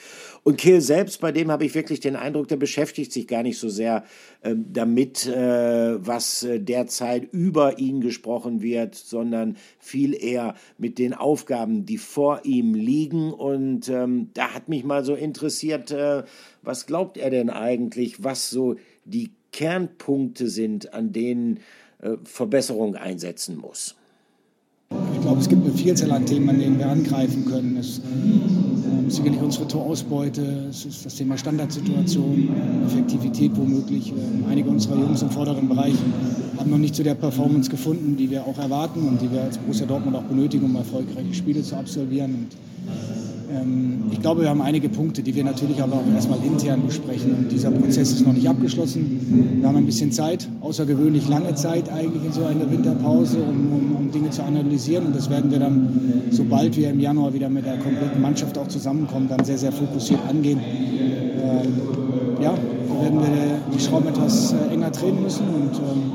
[0.47, 3.59] Und Kehl selbst, bei dem habe ich wirklich den Eindruck, der beschäftigt sich gar nicht
[3.59, 4.05] so sehr
[4.43, 11.15] äh, damit, äh, was äh, derzeit über ihn gesprochen wird, sondern viel eher mit den
[11.15, 13.33] Aufgaben, die vor ihm liegen.
[13.33, 16.23] Und ähm, da hat mich mal so interessiert, äh,
[16.63, 21.59] was glaubt er denn eigentlich, was so die Kernpunkte sind, an denen
[22.01, 23.97] äh, Verbesserung einsetzen muss?
[25.13, 27.77] Ich glaube, es gibt eine Vielzahl an Themen, an denen wir angreifen können.
[27.79, 28.01] Es
[28.87, 32.49] äh, ist sicherlich unsere Torausbeute, es ist das Thema Standardsituation,
[32.87, 34.12] Effektivität womöglich.
[34.12, 35.94] Äh, einige unserer Jungs im vorderen Bereich
[36.59, 39.59] haben noch nicht zu der Performance gefunden, die wir auch erwarten und die wir als
[39.59, 42.35] Borussia Dortmund auch benötigen, um erfolgreiche Spiele zu absolvieren.
[42.35, 42.49] Und
[42.88, 43.36] ähm,
[44.11, 47.35] ich glaube, wir haben einige Punkte, die wir natürlich aber auch erstmal intern besprechen.
[47.35, 49.59] Und dieser Prozess ist noch nicht abgeschlossen.
[49.61, 53.97] Wir haben ein bisschen Zeit, außergewöhnlich lange Zeit eigentlich in so einer Winterpause, um, um,
[53.97, 55.07] um Dinge zu analysieren.
[55.07, 58.69] Und das werden wir dann, sobald wir im Januar wieder mit der kompletten Mannschaft auch
[58.69, 60.61] zusammenkommen, dann sehr, sehr fokussiert angehen.
[60.61, 62.55] Ähm, ja,
[63.01, 66.13] werden wir die Schrauben etwas äh, enger drehen müssen und ähm,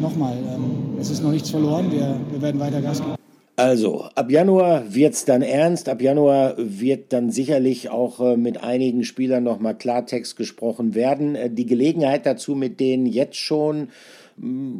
[0.00, 3.25] nochmal, ähm, es ist noch nichts verloren, wir, wir werden weiter Gas geben.
[3.58, 5.88] Also, ab Januar wird's dann ernst.
[5.88, 11.34] Ab Januar wird dann sicherlich auch äh, mit einigen Spielern nochmal Klartext gesprochen werden.
[11.34, 13.88] Äh, die Gelegenheit dazu, mit denen jetzt schon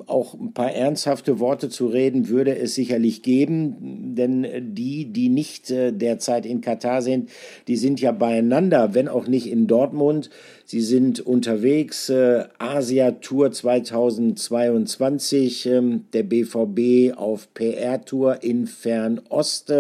[0.07, 5.71] auch ein paar ernsthafte Worte zu reden, würde es sicherlich geben, denn die, die nicht
[5.71, 7.31] äh, derzeit in Katar sind,
[7.67, 10.29] die sind ja beieinander, wenn auch nicht in Dortmund.
[10.69, 19.73] Sie sind unterwegs, äh, Asia Tour 2022, ähm, der BVB auf PR-Tour in Fernost.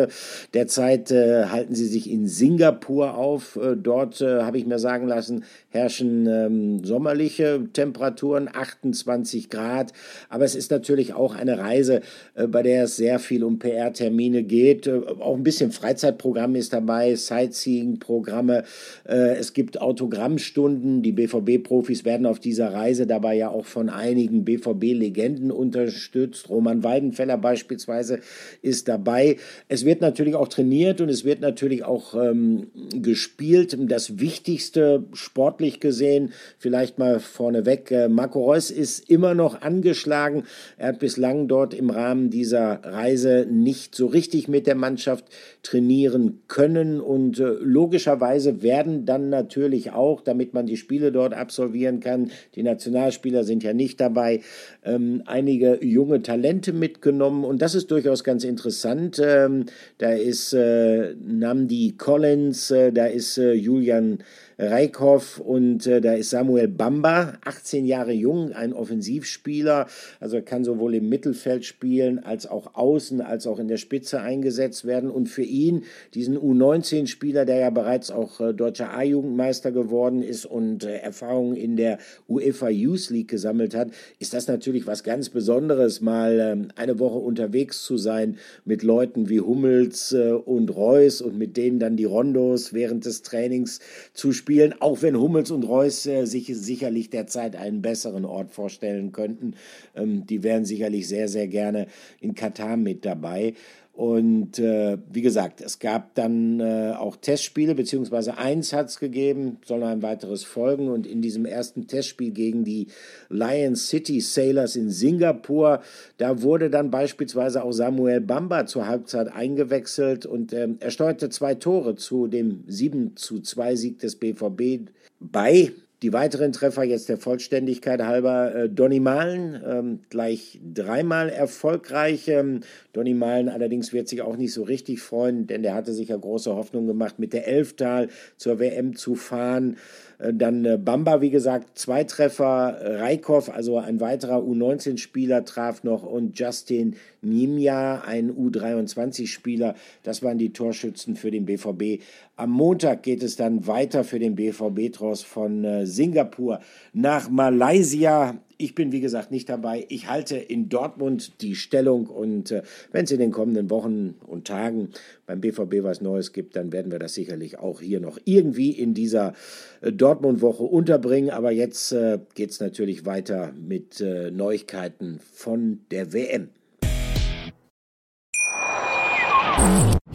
[0.55, 3.57] Derzeit äh, halten sie sich in Singapur auf.
[3.57, 9.92] Äh, dort, äh, habe ich mir sagen lassen, herrschen ähm, sommerliche Temperaturen, 28 Grad.
[10.29, 12.01] Aber es ist natürlich auch eine Reise,
[12.37, 14.87] äh, bei der es sehr viel um PR-Termine geht.
[14.87, 18.62] Äh, auch ein bisschen Freizeitprogramm ist dabei, Sightseeing-Programme.
[19.05, 21.02] es gibt Autogrammstunden Stunden.
[21.02, 26.50] Die BVB-Profis werden auf dieser Reise dabei ja auch von einigen BVB-Legenden unterstützt.
[26.50, 28.20] Roman Weidenfeller beispielsweise
[28.62, 29.36] ist dabei.
[29.68, 33.76] Es wird natürlich auch trainiert und es wird natürlich auch ähm, gespielt.
[33.88, 40.44] Das Wichtigste sportlich gesehen, vielleicht mal vorneweg, äh, Marco Reus ist immer noch angeschlagen.
[40.76, 45.24] Er hat bislang dort im Rahmen dieser Reise nicht so richtig mit der Mannschaft
[45.66, 51.98] trainieren können und äh, logischerweise werden dann natürlich auch, damit man die Spiele dort absolvieren
[51.98, 54.42] kann, die Nationalspieler sind ja nicht dabei,
[54.85, 59.20] ähm, einige junge Talente mitgenommen und das ist durchaus ganz interessant.
[59.22, 59.64] Ähm,
[59.98, 64.18] da ist äh, Namdi Collins, äh, da ist äh, Julian
[64.59, 69.87] Reikhoff und äh, da ist Samuel Bamba, 18 Jahre jung, ein Offensivspieler,
[70.19, 74.87] also kann sowohl im Mittelfeld spielen als auch außen, als auch in der Spitze eingesetzt
[74.87, 75.11] werden.
[75.11, 75.83] Und für ihn,
[76.14, 81.77] diesen U19-Spieler, der ja bereits auch äh, deutscher A-Jugendmeister geworden ist und äh, Erfahrungen in
[81.77, 83.90] der UEFA Youth League gesammelt hat,
[84.21, 89.29] ist das natürlich was ganz Besonderes, mal ähm, eine Woche unterwegs zu sein mit Leuten
[89.29, 93.81] wie Hummels äh, und Reus und mit denen dann die Rondos während des Trainings
[94.14, 98.52] zu spielen spielen, auch wenn Hummels und Reus äh, sich sicherlich derzeit einen besseren Ort
[98.52, 99.54] vorstellen könnten.
[99.96, 101.88] Ähm, die wären sicherlich sehr, sehr gerne
[102.20, 103.54] in Katar mit dabei.
[103.96, 109.56] Und äh, wie gesagt, es gab dann äh, auch Testspiele, beziehungsweise eins hat es gegeben,
[109.64, 110.90] soll ein weiteres folgen.
[110.90, 112.88] Und in diesem ersten Testspiel gegen die
[113.30, 115.80] Lion City Sailors in Singapur,
[116.18, 121.54] da wurde dann beispielsweise auch Samuel Bamba zur Halbzeit eingewechselt und äh, er steuerte zwei
[121.54, 125.72] Tore zu dem 7 zu 2 Sieg des BVB bei.
[126.02, 128.54] Die weiteren Treffer jetzt der Vollständigkeit halber.
[128.54, 132.28] Äh, Donny Malen ähm, gleich dreimal erfolgreich.
[132.28, 132.61] Ähm,
[132.92, 136.16] Donny Malen allerdings wird sich auch nicht so richtig freuen, denn der hatte sich ja
[136.16, 139.78] große Hoffnung gemacht, mit der Elftal zur WM zu fahren.
[140.18, 142.79] Äh, dann äh, Bamba, wie gesagt, zwei Treffer.
[143.00, 149.74] Reikhoff, also ein weiterer U19-Spieler, traf noch und Justin Nimja, ein U23-Spieler.
[150.02, 152.02] Das waren die Torschützen für den BVB.
[152.37, 156.61] Am Montag geht es dann weiter für den BVB-Tross von äh, Singapur
[156.92, 158.37] nach Malaysia.
[158.59, 159.85] Ich bin, wie gesagt, nicht dabei.
[159.90, 164.47] Ich halte in Dortmund die Stellung und äh, wenn es in den kommenden Wochen und
[164.47, 164.90] Tagen
[165.27, 168.95] beim BVB was Neues gibt, dann werden wir das sicherlich auch hier noch irgendwie in
[168.95, 169.35] dieser
[169.83, 171.31] äh, Dortmund-Woche unterbringen.
[171.31, 176.49] Aber jetzt äh, geht es natürlich weiter mit äh, Neuigkeiten von der WM.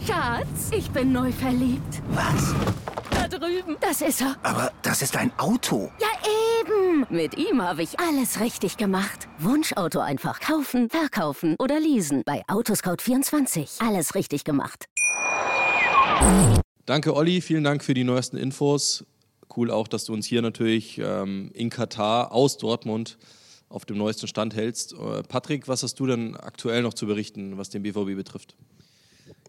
[0.04, 2.02] Schatz, ich bin neu verliebt.
[2.10, 2.54] Was?
[3.10, 3.76] Da drüben.
[3.80, 4.36] Das ist er.
[4.42, 5.90] Aber das ist ein Auto.
[6.00, 6.08] Ja,
[6.62, 7.06] eben.
[7.10, 9.28] Mit ihm habe ich alles richtig gemacht.
[9.38, 12.22] Wunschauto einfach kaufen, verkaufen oder leasen.
[12.24, 13.86] Bei Autoscout24.
[13.86, 14.86] Alles richtig gemacht.
[16.86, 17.40] Danke, Olli.
[17.40, 19.04] Vielen Dank für die neuesten Infos.
[19.54, 23.18] Cool auch, dass du uns hier natürlich ähm, in Katar aus Dortmund
[23.68, 24.94] auf dem neuesten Stand hältst.
[24.94, 28.56] Äh, Patrick, was hast du denn aktuell noch zu berichten, was den BVB betrifft?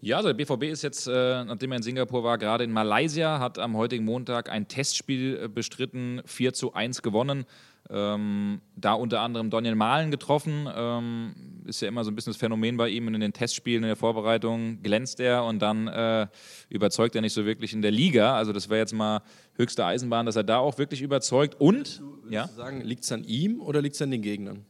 [0.04, 3.40] Ja, also der BVB ist jetzt, äh, nachdem er in Singapur war, gerade in Malaysia,
[3.40, 7.46] hat am heutigen Montag ein Testspiel äh, bestritten, 4 zu 1 gewonnen.
[7.90, 10.68] Ähm, da unter anderem Daniel Mahlen getroffen.
[10.76, 11.34] Ähm,
[11.66, 13.08] ist ja immer so ein bisschen das Phänomen bei ihm.
[13.08, 16.28] in den Testspielen, in der Vorbereitung glänzt er und dann äh,
[16.68, 18.36] überzeugt er nicht so wirklich in der Liga.
[18.36, 19.22] Also, das wäre jetzt mal
[19.56, 21.56] höchste Eisenbahn, dass er da auch wirklich überzeugt.
[21.62, 22.48] Und, du, ja?
[22.48, 24.66] Du sagen, liegt es an ihm oder liegt es an den Gegnern?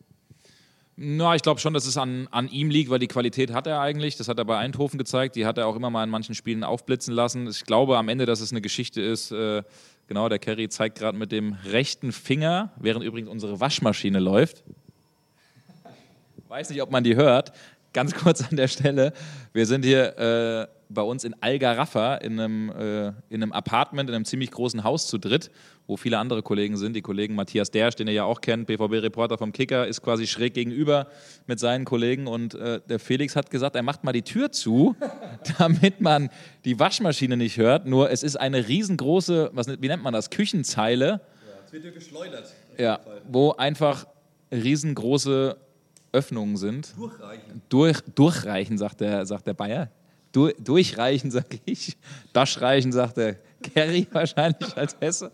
[0.95, 3.81] Na, ich glaube schon, dass es an, an ihm liegt, weil die Qualität hat er
[3.81, 4.15] eigentlich.
[4.15, 5.35] Das hat er bei Eindhoven gezeigt.
[5.35, 7.47] Die hat er auch immer mal in manchen Spielen aufblitzen lassen.
[7.47, 9.31] Ich glaube am Ende, dass es eine Geschichte ist.
[9.31, 9.63] Äh,
[10.07, 14.63] genau, der Kerry zeigt gerade mit dem rechten Finger, während übrigens unsere Waschmaschine läuft.
[16.47, 17.53] Weiß nicht, ob man die hört.
[17.93, 19.13] Ganz kurz an der Stelle.
[19.53, 24.15] Wir sind hier äh, bei uns in Algaraffa in einem, äh, in einem Apartment, in
[24.15, 25.49] einem ziemlich großen Haus zu dritt,
[25.87, 26.95] wo viele andere Kollegen sind.
[26.95, 30.53] Die Kollegen Matthias Dersch, den ihr ja auch kennt, BVB-Reporter vom Kicker, ist quasi schräg
[30.53, 31.07] gegenüber
[31.47, 32.27] mit seinen Kollegen.
[32.27, 34.95] Und äh, der Felix hat gesagt, er macht mal die Tür zu,
[35.57, 36.29] damit man
[36.65, 37.85] die Waschmaschine nicht hört.
[37.85, 41.07] Nur es ist eine riesengroße, was, wie nennt man das, Küchenzeile.
[41.07, 41.19] Ja,
[41.65, 42.53] es wird hier geschleudert.
[42.77, 44.07] Ja, wo einfach
[44.51, 45.57] riesengroße
[46.13, 46.93] Öffnungen sind.
[46.97, 47.61] Durchreichen.
[47.69, 49.89] Durch, durchreichen, sagt der, sagt der Bayer.
[50.31, 51.97] Du, durchreichen, sag ich.
[52.31, 55.31] Daschreichen, sagt der Kerry wahrscheinlich als Hesse.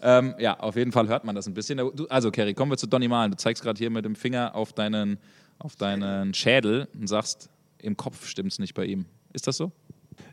[0.00, 1.80] Ähm, ja, auf jeden Fall hört man das ein bisschen.
[2.08, 3.32] Also, Kerry, kommen wir zu Donny Malen.
[3.32, 5.18] Du zeigst gerade hier mit dem Finger auf deinen,
[5.58, 9.06] auf deinen Schädel und sagst, im Kopf stimmt es nicht bei ihm.
[9.32, 9.72] Ist das so?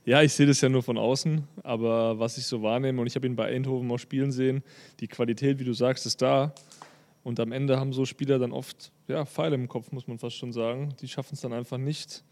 [0.06, 3.16] Ja, ich sehe das ja nur von außen, aber was ich so wahrnehme, und ich
[3.16, 4.64] habe ihn bei Eindhoven auch spielen sehen,
[5.00, 6.54] die Qualität, wie du sagst, ist da.
[7.26, 10.36] Und am Ende haben so Spieler dann oft ja, Pfeile im Kopf, muss man fast
[10.36, 10.94] schon sagen.
[11.02, 12.24] Die schaffen es dann einfach nicht,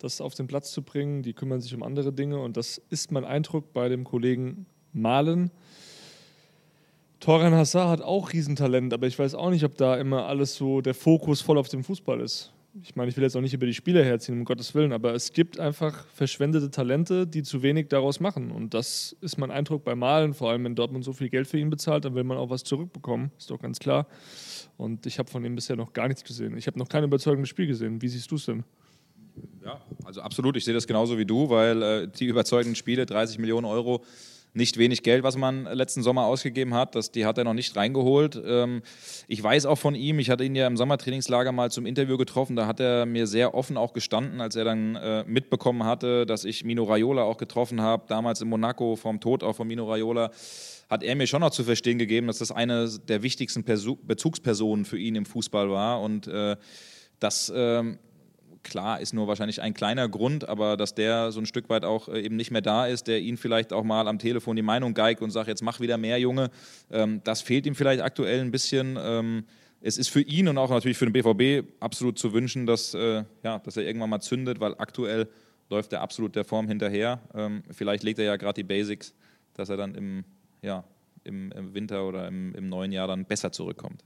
[0.00, 1.22] das auf den Platz zu bringen.
[1.22, 2.40] Die kümmern sich um andere Dinge.
[2.40, 5.52] Und das ist mein Eindruck bei dem Kollegen Malen.
[7.20, 10.80] Toran Hassar hat auch Riesentalent, aber ich weiß auch nicht, ob da immer alles so
[10.80, 12.52] der Fokus voll auf dem Fußball ist.
[12.80, 15.12] Ich meine, ich will jetzt auch nicht über die Spieler herziehen, um Gottes Willen, aber
[15.12, 18.50] es gibt einfach verschwendete Talente, die zu wenig daraus machen.
[18.50, 21.58] Und das ist mein Eindruck bei Malen, vor allem wenn Dortmund so viel Geld für
[21.58, 24.06] ihn bezahlt, dann will man auch was zurückbekommen, ist doch ganz klar.
[24.78, 26.56] Und ich habe von ihm bisher noch gar nichts gesehen.
[26.56, 28.00] Ich habe noch kein überzeugendes Spiel gesehen.
[28.00, 28.64] Wie siehst du es denn?
[29.62, 30.56] Ja, also absolut.
[30.56, 34.02] Ich sehe das genauso wie du, weil äh, die überzeugenden Spiele, 30 Millionen Euro,
[34.54, 36.94] nicht wenig Geld, was man letzten Sommer ausgegeben hat.
[36.94, 38.40] Das, die hat er noch nicht reingeholt.
[38.44, 38.82] Ähm,
[39.28, 42.56] ich weiß auch von ihm, ich hatte ihn ja im Sommertrainingslager mal zum Interview getroffen,
[42.56, 46.44] da hat er mir sehr offen auch gestanden, als er dann äh, mitbekommen hatte, dass
[46.44, 50.30] ich Mino Raiola auch getroffen habe, damals in Monaco, vom Tod auch von Mino Raiola
[50.92, 54.84] hat er mir schon noch zu verstehen gegeben, dass das eine der wichtigsten Perso Bezugspersonen
[54.84, 56.02] für ihn im Fußball war.
[56.02, 56.56] Und äh,
[57.18, 57.98] das ähm,
[58.62, 62.08] klar, ist nur wahrscheinlich ein kleiner Grund, aber dass der so ein Stück weit auch
[62.08, 64.94] äh, eben nicht mehr da ist, der ihn vielleicht auch mal am Telefon die Meinung
[64.94, 66.50] geigt und sagt, jetzt mach wieder mehr, Junge,
[66.90, 68.98] ähm, das fehlt ihm vielleicht aktuell ein bisschen.
[69.00, 69.44] Ähm,
[69.80, 73.24] es ist für ihn und auch natürlich für den BVB absolut zu wünschen, dass, äh,
[73.42, 75.28] ja, dass er irgendwann mal zündet, weil aktuell
[75.70, 77.20] läuft er absolut der Form hinterher.
[77.34, 79.14] Ähm, vielleicht legt er ja gerade die Basics,
[79.54, 80.24] dass er dann im,
[80.62, 80.84] ja,
[81.24, 84.04] im, Winter oder im, im neuen Jahr dann besser zurückkommt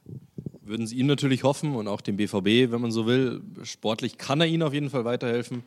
[0.66, 3.42] würden es ihm natürlich hoffen und auch dem BVB, wenn man so will.
[3.62, 5.62] Sportlich kann er ihnen auf jeden Fall weiterhelfen,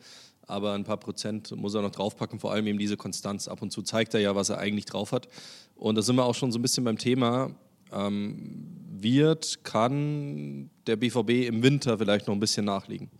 [0.46, 3.48] aber ein paar Prozent muss er noch draufpacken, vor allem eben diese Konstanz.
[3.48, 5.28] Ab und zu zeigt er ja, was er eigentlich drauf hat.
[5.76, 7.50] Und da sind wir auch schon so ein bisschen beim Thema.
[7.92, 13.10] Ähm, wird, kann der BVB im Winter vielleicht noch ein bisschen nachlegen?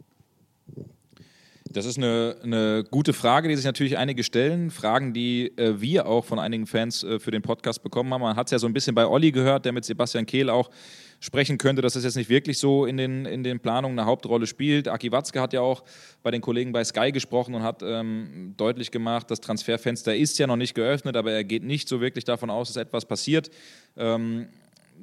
[1.73, 4.73] Das ist eine, eine, gute Frage, die sich natürlich einige stellen.
[4.73, 8.23] Fragen, die äh, wir auch von einigen Fans äh, für den Podcast bekommen haben.
[8.23, 10.69] Man hat es ja so ein bisschen bei Olli gehört, der mit Sebastian Kehl auch
[11.21, 14.47] sprechen könnte, dass es jetzt nicht wirklich so in den, in den Planungen eine Hauptrolle
[14.47, 14.89] spielt.
[14.89, 15.85] Aki Watzke hat ja auch
[16.23, 20.47] bei den Kollegen bei Sky gesprochen und hat ähm, deutlich gemacht, das Transferfenster ist ja
[20.47, 23.51] noch nicht geöffnet, aber er geht nicht so wirklich davon aus, dass etwas passiert.
[23.99, 24.49] Ähm,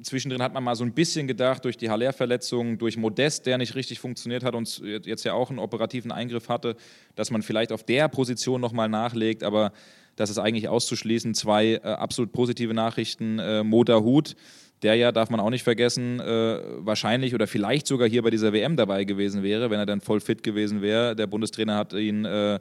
[0.02, 3.76] zwischendrin hat man mal so ein bisschen gedacht, durch die Haller-Verletzung, durch Modest, der nicht
[3.76, 6.76] richtig funktioniert hat und jetzt ja auch einen operativen Eingriff hatte,
[7.14, 9.72] dass man vielleicht auf der Position nochmal nachlegt, aber
[10.16, 11.34] das ist eigentlich auszuschließen.
[11.34, 13.38] Zwei äh, absolut positive Nachrichten.
[13.38, 14.34] Äh, Moda Hut
[14.82, 18.52] der ja, darf man auch nicht vergessen, äh, wahrscheinlich oder vielleicht sogar hier bei dieser
[18.52, 21.16] WM dabei gewesen wäre, wenn er dann voll fit gewesen wäre.
[21.16, 22.60] Der Bundestrainer hat ihn äh,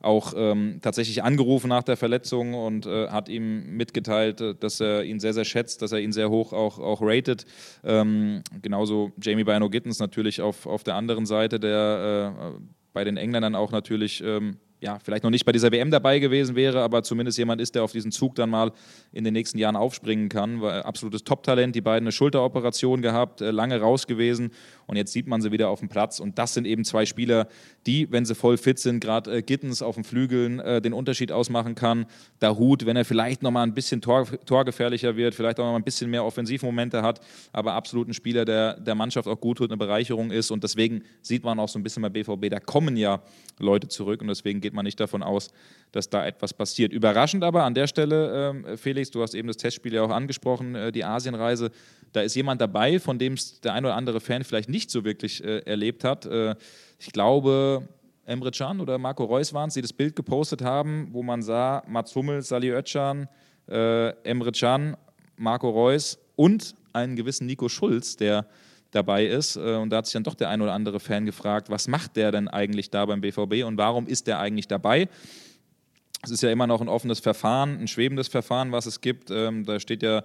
[0.00, 5.04] auch ähm, tatsächlich angerufen nach der Verletzung und äh, hat ihm mitgeteilt, äh, dass er
[5.04, 7.44] ihn sehr, sehr schätzt, dass er ihn sehr hoch auch, auch ratet.
[7.84, 12.60] Ähm, genauso Jamie Bino Gittens natürlich auf, auf der anderen Seite, der äh,
[12.92, 16.54] bei den Engländern auch natürlich ähm, ja, vielleicht noch nicht bei dieser WM dabei gewesen
[16.54, 18.72] wäre, aber zumindest jemand ist, der auf diesen Zug dann mal
[19.12, 20.60] in den nächsten Jahren aufspringen kann.
[20.60, 24.52] War absolutes Top-Talent, die beiden eine Schulteroperation gehabt, äh, lange raus gewesen
[24.88, 26.18] und jetzt sieht man sie wieder auf dem Platz.
[26.18, 27.46] Und das sind eben zwei Spieler,
[27.86, 31.30] die, wenn sie voll fit sind, gerade äh, Gittens auf den Flügeln äh, den Unterschied
[31.30, 32.06] ausmachen kann.
[32.42, 35.84] Hut, wenn er vielleicht nochmal ein bisschen tor, torgefährlicher wird, vielleicht auch noch mal ein
[35.84, 37.20] bisschen mehr Offensivmomente hat,
[37.52, 40.50] aber absolut ein Spieler, der der Mannschaft auch gut tut, eine Bereicherung ist.
[40.50, 43.22] Und deswegen sieht man auch so ein bisschen bei BVB, da kommen ja
[43.58, 45.50] Leute zurück und deswegen geht man nicht davon aus,
[45.92, 46.92] dass da etwas passiert.
[46.92, 50.74] Überraschend aber an der Stelle, äh, Felix, du hast eben das Testspiel ja auch angesprochen,
[50.74, 51.70] äh, die Asienreise,
[52.12, 55.04] da ist jemand dabei, von dem es der ein oder andere Fan vielleicht nicht so
[55.04, 56.26] wirklich äh, erlebt hat.
[56.26, 56.54] Äh,
[56.98, 57.88] ich glaube,
[58.24, 61.82] Emre Can oder Marco Reus waren es, die das Bild gepostet haben, wo man sah,
[61.86, 63.28] Mats Hummel, Sali Özcan,
[63.68, 64.96] äh, Emre Can,
[65.36, 68.46] Marco Reus und einen gewissen Nico Schulz, der
[68.90, 69.56] dabei ist.
[69.56, 72.16] Äh, und da hat sich dann doch der ein oder andere Fan gefragt, was macht
[72.16, 75.08] der denn eigentlich da beim BVB und warum ist der eigentlich dabei?
[76.22, 79.30] Es ist ja immer noch ein offenes Verfahren, ein schwebendes Verfahren, was es gibt.
[79.30, 80.24] Ähm, da steht ja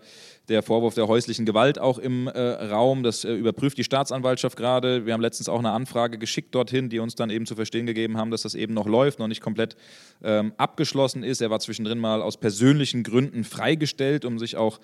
[0.50, 3.04] der Vorwurf der häuslichen Gewalt auch im äh, Raum.
[3.04, 5.06] Das äh, überprüft die Staatsanwaltschaft gerade.
[5.06, 8.18] Wir haben letztens auch eine Anfrage geschickt dorthin, die uns dann eben zu verstehen gegeben
[8.18, 9.76] haben, dass das eben noch läuft, noch nicht komplett
[10.24, 11.42] ähm, abgeschlossen ist.
[11.42, 14.80] Er war zwischendrin mal aus persönlichen Gründen freigestellt, um sich auch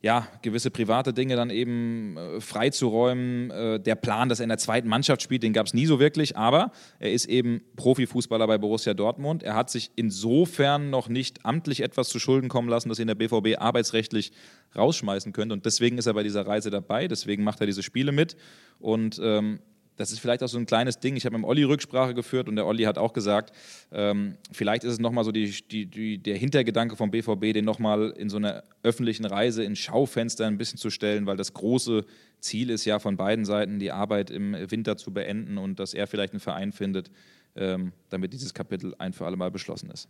[0.00, 3.50] ja, gewisse private Dinge dann eben äh, freizuräumen.
[3.50, 5.98] Äh, der Plan, dass er in der zweiten Mannschaft spielt, den gab es nie so
[5.98, 6.70] wirklich, aber
[7.00, 9.42] er ist eben Profifußballer bei Borussia Dortmund.
[9.42, 13.16] Er hat sich insofern noch nicht amtlich etwas zu Schulden kommen lassen, dass ihn der
[13.16, 14.30] BVB arbeitsrechtlich
[14.76, 15.52] rausschmeißen könnte.
[15.52, 18.36] Und deswegen ist er bei dieser Reise dabei, deswegen macht er diese Spiele mit.
[18.78, 19.58] Und ähm,
[19.98, 21.16] das ist vielleicht auch so ein kleines Ding.
[21.16, 23.52] Ich habe mit dem Olli Rücksprache geführt und der Olli hat auch gesagt,
[23.90, 28.10] ähm, vielleicht ist es nochmal so die, die, die, der Hintergedanke vom BVB, den nochmal
[28.16, 32.04] in so einer öffentlichen Reise in Schaufenster ein bisschen zu stellen, weil das große
[32.40, 36.06] Ziel ist ja von beiden Seiten, die Arbeit im Winter zu beenden und dass er
[36.06, 37.10] vielleicht einen Verein findet,
[37.56, 40.08] ähm, damit dieses Kapitel ein für alle Mal beschlossen ist.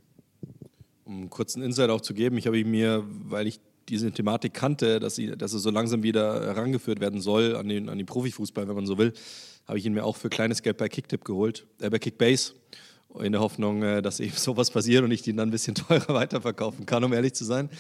[1.07, 3.59] Um einen kurzen Insight auch zu geben, ich habe mir, weil ich
[3.89, 7.89] diese Thematik kannte, dass, sie, dass es so langsam wieder herangeführt werden soll an den,
[7.89, 9.13] an den Profifußball, wenn man so will,
[9.67, 12.55] habe ich ihn mir auch für kleines Geld bei Kicktip geholt, äh, bei Kickbase,
[13.21, 16.15] in der Hoffnung, äh, dass eben sowas passiert und ich den dann ein bisschen teurer
[16.15, 17.71] weiterverkaufen kann, um ehrlich zu sein.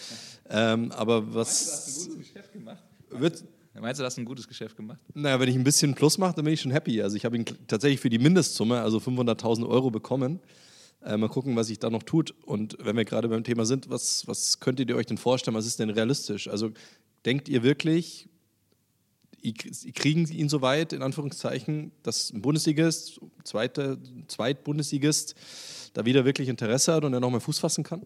[0.51, 2.09] Ähm, aber was.
[2.09, 2.83] Meinst du, hast ein gutes Geschäft gemacht?
[3.11, 3.45] Wird,
[3.81, 4.99] Meinst du, das ein gutes Geschäft gemacht?
[5.15, 7.01] Naja, wenn ich ein bisschen Plus mache, dann bin ich schon happy.
[7.01, 10.41] Also ich habe ihn tatsächlich für die Mindestsumme, also 500.000 Euro bekommen.
[11.05, 12.35] Äh, mal gucken, was sich da noch tut.
[12.45, 15.57] Und wenn wir gerade beim Thema sind, was, was könntet ihr euch denn vorstellen?
[15.57, 16.49] Was ist denn realistisch?
[16.49, 16.71] Also
[17.25, 18.29] denkt ihr wirklich,
[19.95, 25.35] kriegen sie ihn so weit, in Anführungszeichen, dass ein Bundesligist, zweite, Zweitbundesligist,
[25.95, 28.05] da wieder wirklich Interesse hat und er nochmal Fuß fassen kann?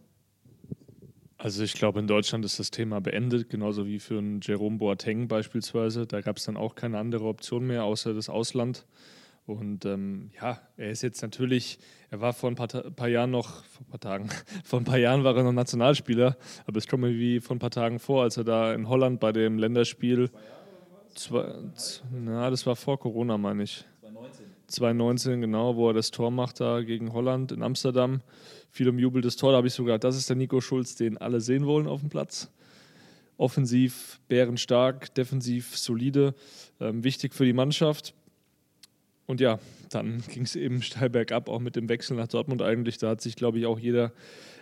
[1.38, 5.26] Also ich glaube, in Deutschland ist das Thema beendet, genauso wie für einen Jerome Boateng
[5.26, 6.07] beispielsweise.
[6.07, 8.86] Da gab es dann auch keine andere Option mehr, außer das Ausland.
[9.45, 11.78] Und ähm, ja, er ist jetzt natürlich,
[12.11, 14.28] er war vor ein paar, paar, Jahren noch, vor ein paar Tagen,
[14.64, 16.36] vor ein paar Jahren war er noch Nationalspieler,
[16.66, 19.18] aber es kommt mir wie vor ein paar Tagen vor, als er da in Holland
[19.20, 20.30] bei dem Länderspiel
[21.14, 21.53] Zwei,
[22.11, 23.84] na, das war vor Corona, meine ich.
[24.01, 24.47] 2019.
[24.68, 28.22] 2019, genau, wo er das Tor macht da gegen Holland in Amsterdam.
[28.70, 31.66] Viel umjubeltes Tor, da habe ich sogar, das ist der Nico Schulz, den alle sehen
[31.66, 32.51] wollen auf dem Platz.
[33.36, 36.34] Offensiv bärenstark, defensiv solide,
[36.80, 38.14] ähm, wichtig für die Mannschaft.
[39.32, 39.58] Und ja,
[39.88, 42.98] dann ging es eben steil bergab, auch mit dem Wechsel nach Dortmund eigentlich.
[42.98, 44.12] Da hat sich, glaube ich, auch jeder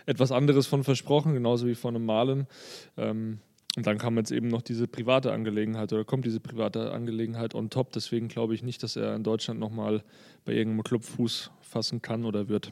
[0.05, 2.47] etwas anderes von versprochen, genauso wie von einem Malen.
[2.95, 3.39] Ähm,
[3.75, 7.69] und dann kam jetzt eben noch diese private Angelegenheit oder kommt diese private Angelegenheit on
[7.69, 7.91] top.
[7.91, 10.03] Deswegen glaube ich nicht, dass er in Deutschland nochmal
[10.45, 12.71] bei irgendeinem Club Fuß fassen kann oder wird.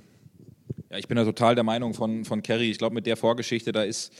[0.89, 2.71] Ja, ich bin da total der Meinung von, von Kerry.
[2.71, 4.13] Ich glaube, mit der Vorgeschichte, da ist,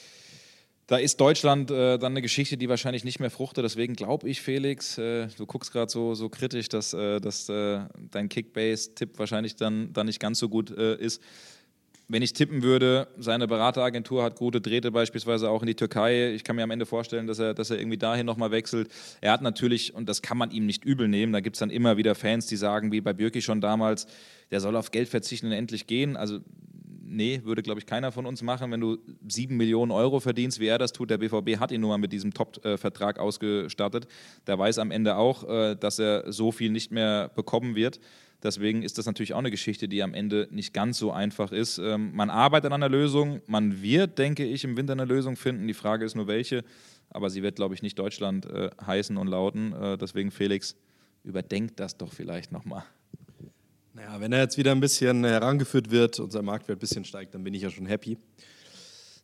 [0.90, 3.64] da ist Deutschland äh, dann eine Geschichte, die wahrscheinlich nicht mehr fruchtet.
[3.64, 7.82] Deswegen glaube ich, Felix, äh, du guckst gerade so, so kritisch, dass, äh, dass äh,
[8.10, 11.22] dein Kickbase-Tipp wahrscheinlich dann, dann nicht ganz so gut äh, ist
[12.12, 16.34] wenn ich tippen würde, seine Berateragentur hat gute Drähte beispielsweise auch in die Türkei.
[16.34, 18.90] Ich kann mir am Ende vorstellen, dass er, dass er irgendwie dahin nochmal wechselt.
[19.22, 21.70] Er hat natürlich, und das kann man ihm nicht übel nehmen, da gibt es dann
[21.70, 24.08] immer wieder Fans, die sagen, wie bei Birki schon damals,
[24.50, 26.18] der soll auf Geld verzichten und endlich gehen.
[26.18, 26.40] Also
[27.10, 28.98] nee, würde, glaube ich, keiner von uns machen, wenn du
[29.28, 31.10] sieben Millionen Euro verdienst, wie er das tut.
[31.10, 34.08] Der BVB hat ihn nur mal mit diesem Top-Vertrag ausgestattet.
[34.48, 38.00] Der weiß am Ende auch, äh, dass er so viel nicht mehr bekommen wird.
[38.42, 41.78] Deswegen ist das natürlich auch eine Geschichte, die am Ende nicht ganz so einfach ist.
[41.78, 43.42] Ähm, man arbeitet an einer Lösung.
[43.48, 45.68] Man wird, denke ich, im Winter eine Lösung finden.
[45.68, 46.64] Die Frage ist nur, welche.
[47.10, 49.74] Aber sie wird, glaube ich, nicht Deutschland äh, heißen und lauten.
[49.74, 50.78] Äh, deswegen, Felix,
[51.24, 52.84] überdenkt das doch vielleicht nochmal.
[53.94, 57.34] Naja, wenn er jetzt wieder ein bisschen herangeführt wird und sein Marktwert ein bisschen steigt,
[57.34, 58.18] dann bin ich ja schon happy.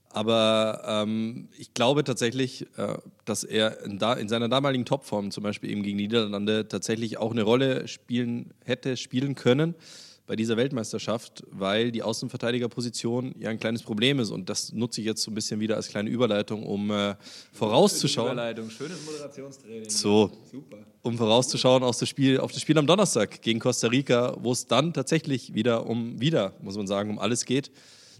[0.09, 5.43] Aber ähm, ich glaube tatsächlich, äh, dass er in, da, in, seiner damaligen Topform, zum
[5.43, 9.75] Beispiel eben gegen Niederlande, tatsächlich auch eine Rolle spielen hätte, spielen können
[10.27, 14.31] bei dieser Weltmeisterschaft, weil die Außenverteidigerposition ja ein kleines Problem ist.
[14.31, 17.15] Und das nutze ich jetzt so ein bisschen wieder als kleine Überleitung, um äh,
[17.51, 18.31] vorauszuschauen.
[18.31, 19.89] Überleitung, schönes Moderationstraining.
[19.89, 20.77] So, Super.
[21.03, 24.65] um vorauszuschauen auf das, Spiel, auf das Spiel am Donnerstag gegen Costa Rica, wo es
[24.65, 27.71] dann tatsächlich wieder um, wieder, muss man sagen, um alles geht.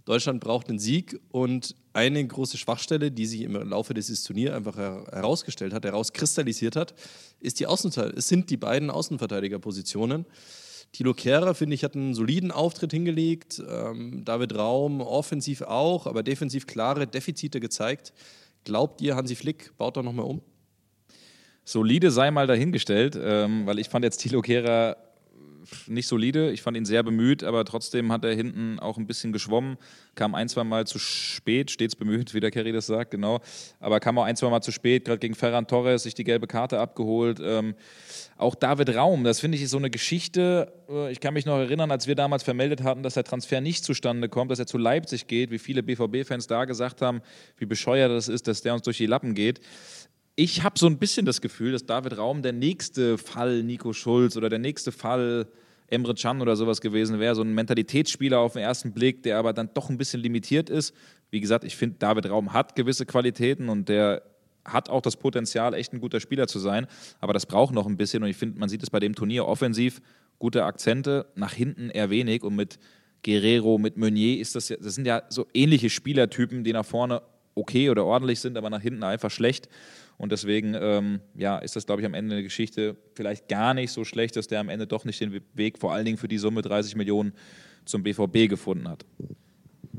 [0.06, 4.78] Deutschland braucht einen Sieg und eine große Schwachstelle, die sich im Laufe dieses Turniers einfach
[4.78, 6.94] herausgestellt hat, herauskristallisiert hat,
[7.40, 8.20] ist die Außenverteidiger.
[8.20, 10.26] Es sind die beiden Außenverteidigerpositionen.
[10.96, 13.62] Thilo Kehrer, finde ich, hat einen soliden Auftritt hingelegt.
[13.68, 18.14] Ähm, David Raum offensiv auch, aber defensiv klare Defizite gezeigt.
[18.64, 20.42] Glaubt ihr, Hansi Flick baut da nochmal um?
[21.66, 24.96] Solide sei mal dahingestellt, ähm, weil ich fand jetzt Thilo Kehrer
[25.88, 26.52] nicht solide.
[26.52, 29.78] Ich fand ihn sehr bemüht, aber trotzdem hat er hinten auch ein bisschen geschwommen.
[30.16, 33.42] Kam ein, zwei Mal zu spät, stets bemüht, wie der Kerry das sagt, genau.
[33.80, 36.48] Aber kam auch ein, zwei Mal zu spät, gerade gegen Ferran Torres, sich die gelbe
[36.48, 37.40] Karte abgeholt.
[37.42, 37.76] Ähm,
[38.38, 40.74] auch David Raum, das finde ich ist so eine Geschichte.
[40.90, 43.84] Äh, ich kann mich noch erinnern, als wir damals vermeldet hatten, dass der Transfer nicht
[43.84, 47.22] zustande kommt, dass er zu Leipzig geht, wie viele BVB-Fans da gesagt haben,
[47.58, 49.62] wie bescheuert das ist, dass der uns durch die Lappen geht
[50.36, 54.36] ich habe so ein bisschen das Gefühl, dass David Raum der nächste Fall Nico Schulz
[54.36, 55.48] oder der nächste Fall
[55.88, 57.36] Emre Can oder sowas gewesen wäre.
[57.36, 60.94] So ein Mentalitätsspieler auf den ersten Blick, der aber dann doch ein bisschen limitiert ist.
[61.30, 64.24] Wie gesagt, ich finde, David Raum hat gewisse Qualitäten und der
[64.66, 66.88] hat auch das Potenzial, echt ein guter Spieler zu sein.
[67.20, 69.46] Aber das braucht noch ein bisschen und ich finde, man sieht es bei dem Turnier
[69.46, 70.02] offensiv,
[70.40, 72.80] gute Akzente, nach hinten eher wenig und mit
[73.24, 77.22] Guerrero, mit Meunier ist das ja, das sind ja so ähnliche Spielertypen, die nach vorne
[77.56, 79.70] okay oder ordentlich sind, aber nach hinten einfach schlecht.
[80.18, 83.92] Und deswegen ähm, ja, ist das, glaube ich, am Ende eine Geschichte vielleicht gar nicht
[83.92, 86.38] so schlecht, dass der am Ende doch nicht den Weg, vor allen Dingen für die
[86.38, 87.34] Summe 30 Millionen,
[87.86, 89.06] zum BVB gefunden hat.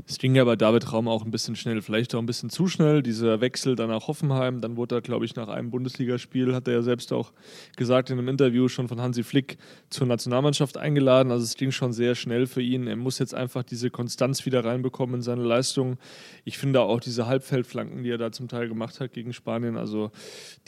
[0.06, 2.66] Es ging ja bei David Raum auch ein bisschen schnell, vielleicht auch ein bisschen zu
[2.66, 3.02] schnell.
[3.02, 6.74] Dieser Wechsel dann nach Hoffenheim, dann wurde er, glaube ich, nach einem Bundesligaspiel, hat er
[6.74, 7.32] ja selbst auch
[7.76, 9.58] gesagt in einem Interview schon von Hansi Flick
[9.90, 11.30] zur Nationalmannschaft eingeladen.
[11.32, 12.86] Also es ging schon sehr schnell für ihn.
[12.86, 15.98] Er muss jetzt einfach diese Konstanz wieder reinbekommen in seine Leistung.
[16.44, 20.10] Ich finde auch diese Halbfeldflanken, die er da zum Teil gemacht hat gegen Spanien, also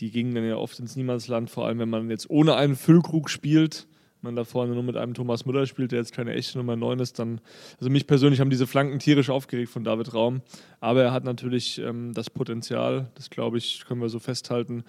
[0.00, 3.30] die gingen dann ja oft ins Niemandsland, vor allem wenn man jetzt ohne einen Füllkrug
[3.30, 3.86] spielt
[4.22, 6.98] man da vorne nur mit einem Thomas Müller spielt, der jetzt keine echte Nummer 9
[7.00, 7.40] ist, dann,
[7.78, 10.42] also mich persönlich haben diese Flanken tierisch aufgeregt von David Raum,
[10.80, 14.84] aber er hat natürlich ähm, das Potenzial, das glaube ich, können wir so festhalten,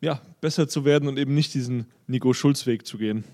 [0.00, 3.24] ja, besser zu werden und eben nicht diesen Nico Schulz-Weg zu gehen.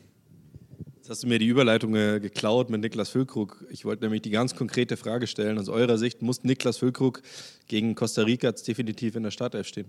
[0.96, 3.64] Jetzt hast du mir die Überleitung äh, geklaut mit Niklas Füllkrug.
[3.70, 5.58] Ich wollte nämlich die ganz konkrete Frage stellen.
[5.58, 7.22] Aus eurer Sicht muss Niklas Füllkrug
[7.66, 9.88] gegen Costa Rica definitiv in der Startelf stehen?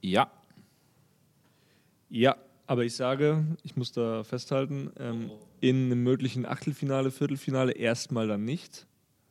[0.00, 0.30] Ja.
[2.10, 2.36] Ja,
[2.66, 8.44] aber ich sage, ich muss da festhalten, ähm, in einem möglichen Achtelfinale, Viertelfinale erstmal dann
[8.44, 8.86] nicht.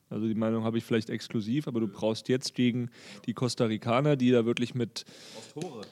[0.10, 2.92] Also die Meinung habe ich vielleicht exklusiv, aber du brauchst jetzt gegen
[3.26, 5.06] die Costa Ricaner, die da wirklich mit.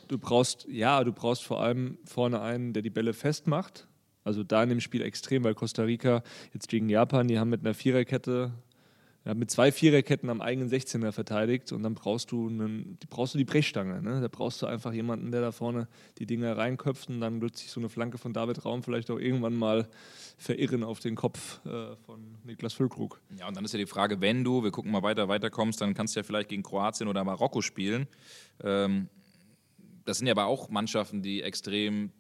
[0.08, 3.88] Du brauchst, ja, du brauchst vor allem vorne einen, der die Bälle festmacht.
[4.24, 6.22] Also da in dem Spiel extrem, weil Costa Rica
[6.54, 8.52] jetzt gegen Japan, die haben mit einer Viererkette
[9.24, 13.38] ja, mit zwei Viererketten am eigenen 16er verteidigt und dann brauchst du, einen, brauchst du
[13.38, 14.02] die Brechstange.
[14.02, 14.20] Ne?
[14.20, 17.70] Da brauchst du einfach jemanden, der da vorne die Dinger reinköpft und dann wird sich
[17.70, 19.88] so eine Flanke von David Raum vielleicht auch irgendwann mal
[20.38, 23.22] verirren auf den Kopf äh, von Niklas Füllkrug.
[23.38, 25.94] Ja, und dann ist ja die Frage, wenn du, wir gucken mal weiter, weiterkommst, dann
[25.94, 28.08] kannst du ja vielleicht gegen Kroatien oder Marokko spielen.
[28.64, 29.08] Ähm,
[30.06, 32.12] das sind ja aber auch Mannschaften, die extrem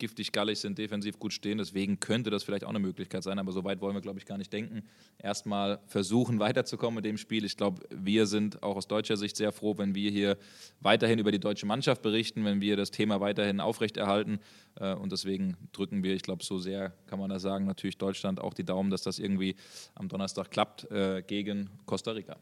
[0.00, 1.58] giftig gallig sind, defensiv gut stehen.
[1.58, 4.26] Deswegen könnte das vielleicht auch eine Möglichkeit sein, aber so weit wollen wir, glaube ich,
[4.26, 4.82] gar nicht denken.
[5.18, 7.44] Erstmal versuchen, weiterzukommen mit dem Spiel.
[7.44, 10.36] Ich glaube, wir sind auch aus deutscher Sicht sehr froh, wenn wir hier
[10.80, 14.40] weiterhin über die deutsche Mannschaft berichten, wenn wir das Thema weiterhin aufrechterhalten.
[14.74, 18.40] Äh, und deswegen drücken wir, ich glaube, so sehr kann man das sagen, natürlich Deutschland
[18.40, 19.54] auch die Daumen, dass das irgendwie
[19.94, 22.36] am Donnerstag klappt äh, gegen Costa Rica.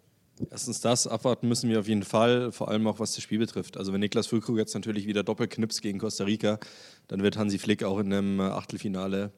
[0.51, 3.77] Erstens das, abwarten müssen wir auf jeden Fall, vor allem auch was das Spiel betrifft.
[3.77, 6.59] Also wenn Niklas Füllkrug jetzt natürlich wieder doppelknips gegen Costa Rica,
[7.09, 9.33] dann wird Hansi Flick auch in einem Achtelfinale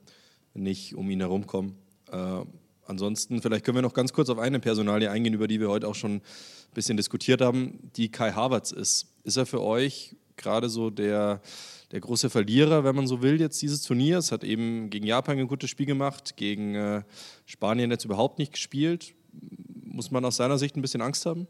[0.54, 1.76] nicht um ihn herumkommen.
[2.10, 2.42] Äh,
[2.84, 5.88] ansonsten, vielleicht können wir noch ganz kurz auf eine Personalie eingehen, über die wir heute
[5.88, 6.22] auch schon ein
[6.74, 9.06] bisschen diskutiert haben, die Kai Havertz ist.
[9.24, 11.40] Ist er für euch gerade so der,
[11.92, 14.32] der große Verlierer, wenn man so will, jetzt dieses Turniers?
[14.32, 17.02] Hat eben gegen Japan ein gutes Spiel gemacht, gegen äh,
[17.46, 19.14] Spanien jetzt überhaupt nicht gespielt
[19.84, 21.46] muss man aus seiner Sicht ein bisschen Angst haben?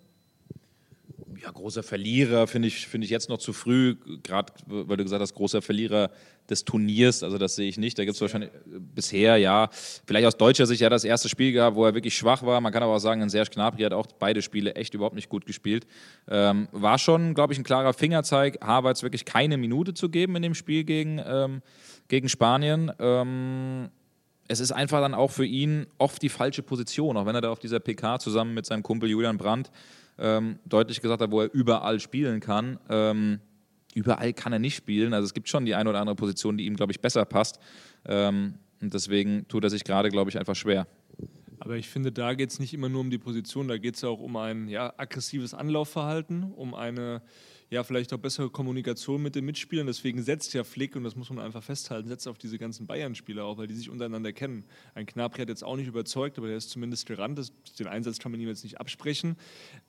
[1.42, 5.22] Ja, großer Verlierer finde ich, find ich jetzt noch zu früh, gerade weil du gesagt
[5.22, 6.10] hast, großer Verlierer
[6.50, 7.98] des Turniers, also das sehe ich nicht.
[7.98, 8.50] Da gibt es wahrscheinlich
[8.94, 9.70] bisher, ja,
[10.04, 12.60] vielleicht aus deutscher Sicht ja das erste Spiel gehabt, wo er wirklich schwach war.
[12.60, 15.46] Man kann aber auch sagen, Serge Gnabry hat auch beide Spiele echt überhaupt nicht gut
[15.46, 15.86] gespielt.
[16.28, 20.42] Ähm, war schon, glaube ich, ein klarer Fingerzeig, Havertz wirklich keine Minute zu geben in
[20.42, 21.62] dem Spiel gegen, ähm,
[22.08, 22.92] gegen Spanien.
[22.98, 23.88] Ähm,
[24.50, 27.52] es ist einfach dann auch für ihn oft die falsche Position, auch wenn er da
[27.52, 29.70] auf dieser PK zusammen mit seinem Kumpel Julian Brandt
[30.18, 32.80] ähm, deutlich gesagt hat, wo er überall spielen kann.
[32.88, 33.38] Ähm,
[33.94, 35.14] überall kann er nicht spielen.
[35.14, 37.60] Also es gibt schon die eine oder andere Position, die ihm, glaube ich, besser passt.
[38.04, 40.88] Ähm, und deswegen tut er sich gerade, glaube ich, einfach schwer.
[41.60, 44.02] Aber ich finde, da geht es nicht immer nur um die Position, da geht es
[44.02, 47.22] auch um ein ja, aggressives Anlaufverhalten, um eine
[47.70, 49.86] ja, vielleicht auch bessere Kommunikation mit den Mitspielern.
[49.86, 53.44] Deswegen setzt ja Flick, und das muss man einfach festhalten, setzt auf diese ganzen Bayern-Spieler
[53.44, 54.64] auch, weil die sich untereinander kennen.
[54.94, 57.40] Ein Knapri hat jetzt auch nicht überzeugt, aber der ist zumindest gerannt.
[57.78, 59.36] Den Einsatz kann man ihm jetzt nicht absprechen.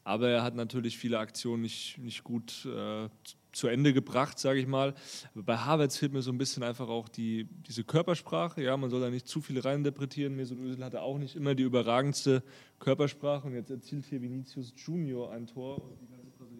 [0.04, 3.10] Aber er hat natürlich viele Aktionen nicht, nicht gut äh,
[3.52, 4.94] zu Ende gebracht, sage ich mal.
[5.34, 8.62] Aber bei Havertz fehlt mir so ein bisschen einfach auch die, diese Körpersprache.
[8.62, 10.36] Ja, man soll da nicht zu viel reininterpretieren.
[10.36, 12.44] Mesut Özil hatte auch nicht immer die überragendste
[12.78, 15.82] Körpersprache und jetzt erzielt hier Vinicius Junior ein Tor.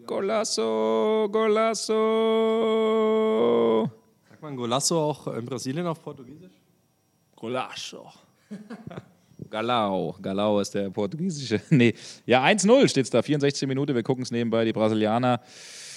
[0.06, 1.92] Golasso, Golasso.
[4.28, 6.52] Sagt man Golasso auch in Brasilien auf Portugiesisch?
[7.36, 8.10] Golasso.
[9.50, 10.16] Galau.
[10.20, 11.60] Galau ist der portugiesische.
[11.70, 11.94] Nee.
[12.26, 13.94] Ja, 1-0 steht es da, 64 Minuten.
[13.94, 15.40] Wir gucken es nebenbei, die Brasilianer.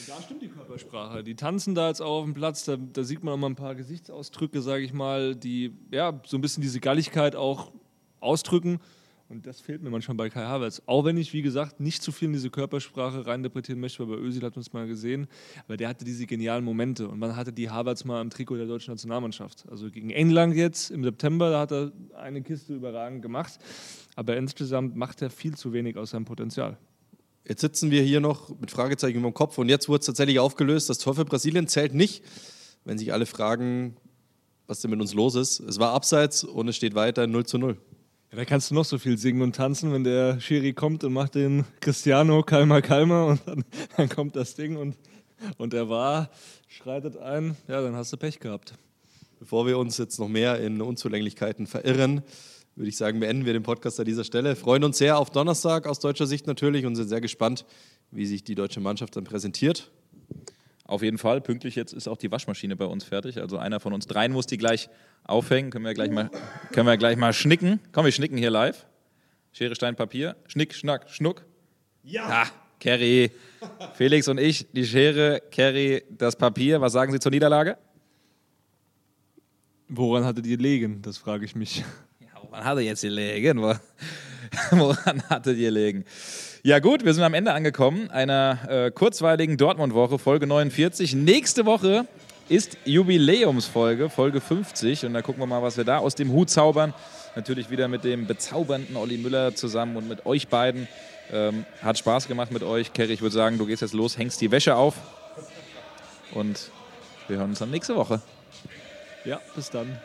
[0.08, 1.24] Da stimmt die Körpersprache.
[1.24, 2.66] Die tanzen da jetzt auch auf dem Platz.
[2.66, 6.38] Da, da sieht man auch mal ein paar Gesichtsausdrücke, sage ich mal, die ja so
[6.38, 7.72] ein bisschen diese Galligkeit auch
[8.20, 8.80] ausdrücken.
[9.28, 10.84] Und das fehlt mir manchmal bei Kai Havertz.
[10.86, 14.22] Auch wenn ich, wie gesagt, nicht zu viel in diese Körpersprache reininterpretieren möchte, weil bei
[14.22, 15.28] Özil hat man es mal gesehen.
[15.66, 17.08] Aber der hatte diese genialen Momente.
[17.08, 19.66] Und man hatte die Havertz mal im Trikot der deutschen Nationalmannschaft.
[19.68, 23.58] Also gegen England jetzt im September, da hat er eine Kiste überragend gemacht.
[24.16, 26.78] Aber insgesamt macht er viel zu wenig aus seinem Potenzial.
[27.48, 30.40] Jetzt sitzen wir hier noch mit Fragezeichen über dem Kopf und jetzt wurde es tatsächlich
[30.40, 30.90] aufgelöst.
[30.90, 32.24] Das Tor für Brasilien zählt nicht,
[32.86, 33.98] wenn sich alle fragen,
[34.66, 35.60] was denn mit uns los ist.
[35.60, 37.78] Es war abseits und es steht weiter 0 zu 0.
[38.32, 41.14] Ja, da kannst du noch so viel singen und tanzen, wenn der Schiri kommt und
[41.14, 43.64] macht den Cristiano Kalmer Kalmer und dann,
[43.98, 44.98] dann kommt das Ding und,
[45.58, 46.30] und er war,
[46.68, 48.74] schreitet ein, ja, dann hast du Pech gehabt.
[49.40, 52.24] Bevor wir uns jetzt noch mehr in Unzulänglichkeiten verirren,
[52.76, 54.56] würde ich sagen, beenden wir den Podcast an dieser Stelle.
[54.56, 57.66] Freuen uns sehr auf Donnerstag aus deutscher Sicht natürlich und sind sehr gespannt,
[58.12, 59.92] wie sich die deutsche Mannschaft dann präsentiert.
[60.88, 61.42] Auf jeden Fall.
[61.42, 63.40] Pünktlich jetzt ist auch die Waschmaschine bei uns fertig.
[63.40, 64.90] Also einer von uns dreien muss die gleich
[65.24, 65.72] aufhängen.
[65.72, 66.30] Können wir gleich mal,
[66.72, 67.80] können wir gleich mal schnicken.
[67.92, 68.86] Komm, wir schnicken hier live.
[69.52, 70.36] Schere, Stein, Papier.
[70.48, 71.44] Schnick, Schnack, Schnuck.
[72.04, 72.44] Ja.
[72.44, 72.48] Ah,
[72.80, 73.32] Kerry.
[73.96, 76.82] Felix und ich, die Schere, Kerry, das Papier.
[76.82, 77.78] Was sagen Sie zur Niederlage?
[79.88, 81.02] Woran hattet ihr legen?
[81.02, 81.84] Das frage ich mich.
[82.20, 83.60] Ja, woran hatte jetzt gelegen?
[84.72, 86.06] Woran hattet ihr legen?
[86.66, 91.14] Ja gut, wir sind am Ende angekommen einer äh, kurzweiligen Dortmund-Woche, Folge 49.
[91.14, 92.08] Nächste Woche
[92.50, 95.06] ist Jubiläumsfolge, Folge 50.
[95.06, 96.96] Und da gucken wir mal, was wir da aus dem Hut zaubern.
[97.36, 100.88] Natürlich wieder mit dem bezaubernden Olli Müller zusammen und mit euch beiden.
[101.32, 102.94] Ähm, hat Spaß gemacht mit euch.
[102.94, 104.96] Kerry, ich würde sagen, du gehst jetzt los, hängst die Wäsche auf.
[106.34, 106.72] Und
[107.28, 108.24] wir hören uns dann nächste Woche.
[109.24, 110.00] Ja, bis dann.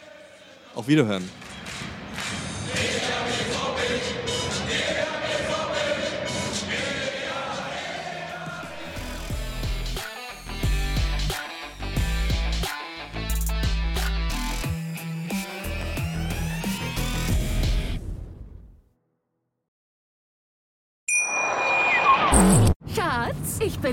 [0.74, 1.26] Auf Wiederhören.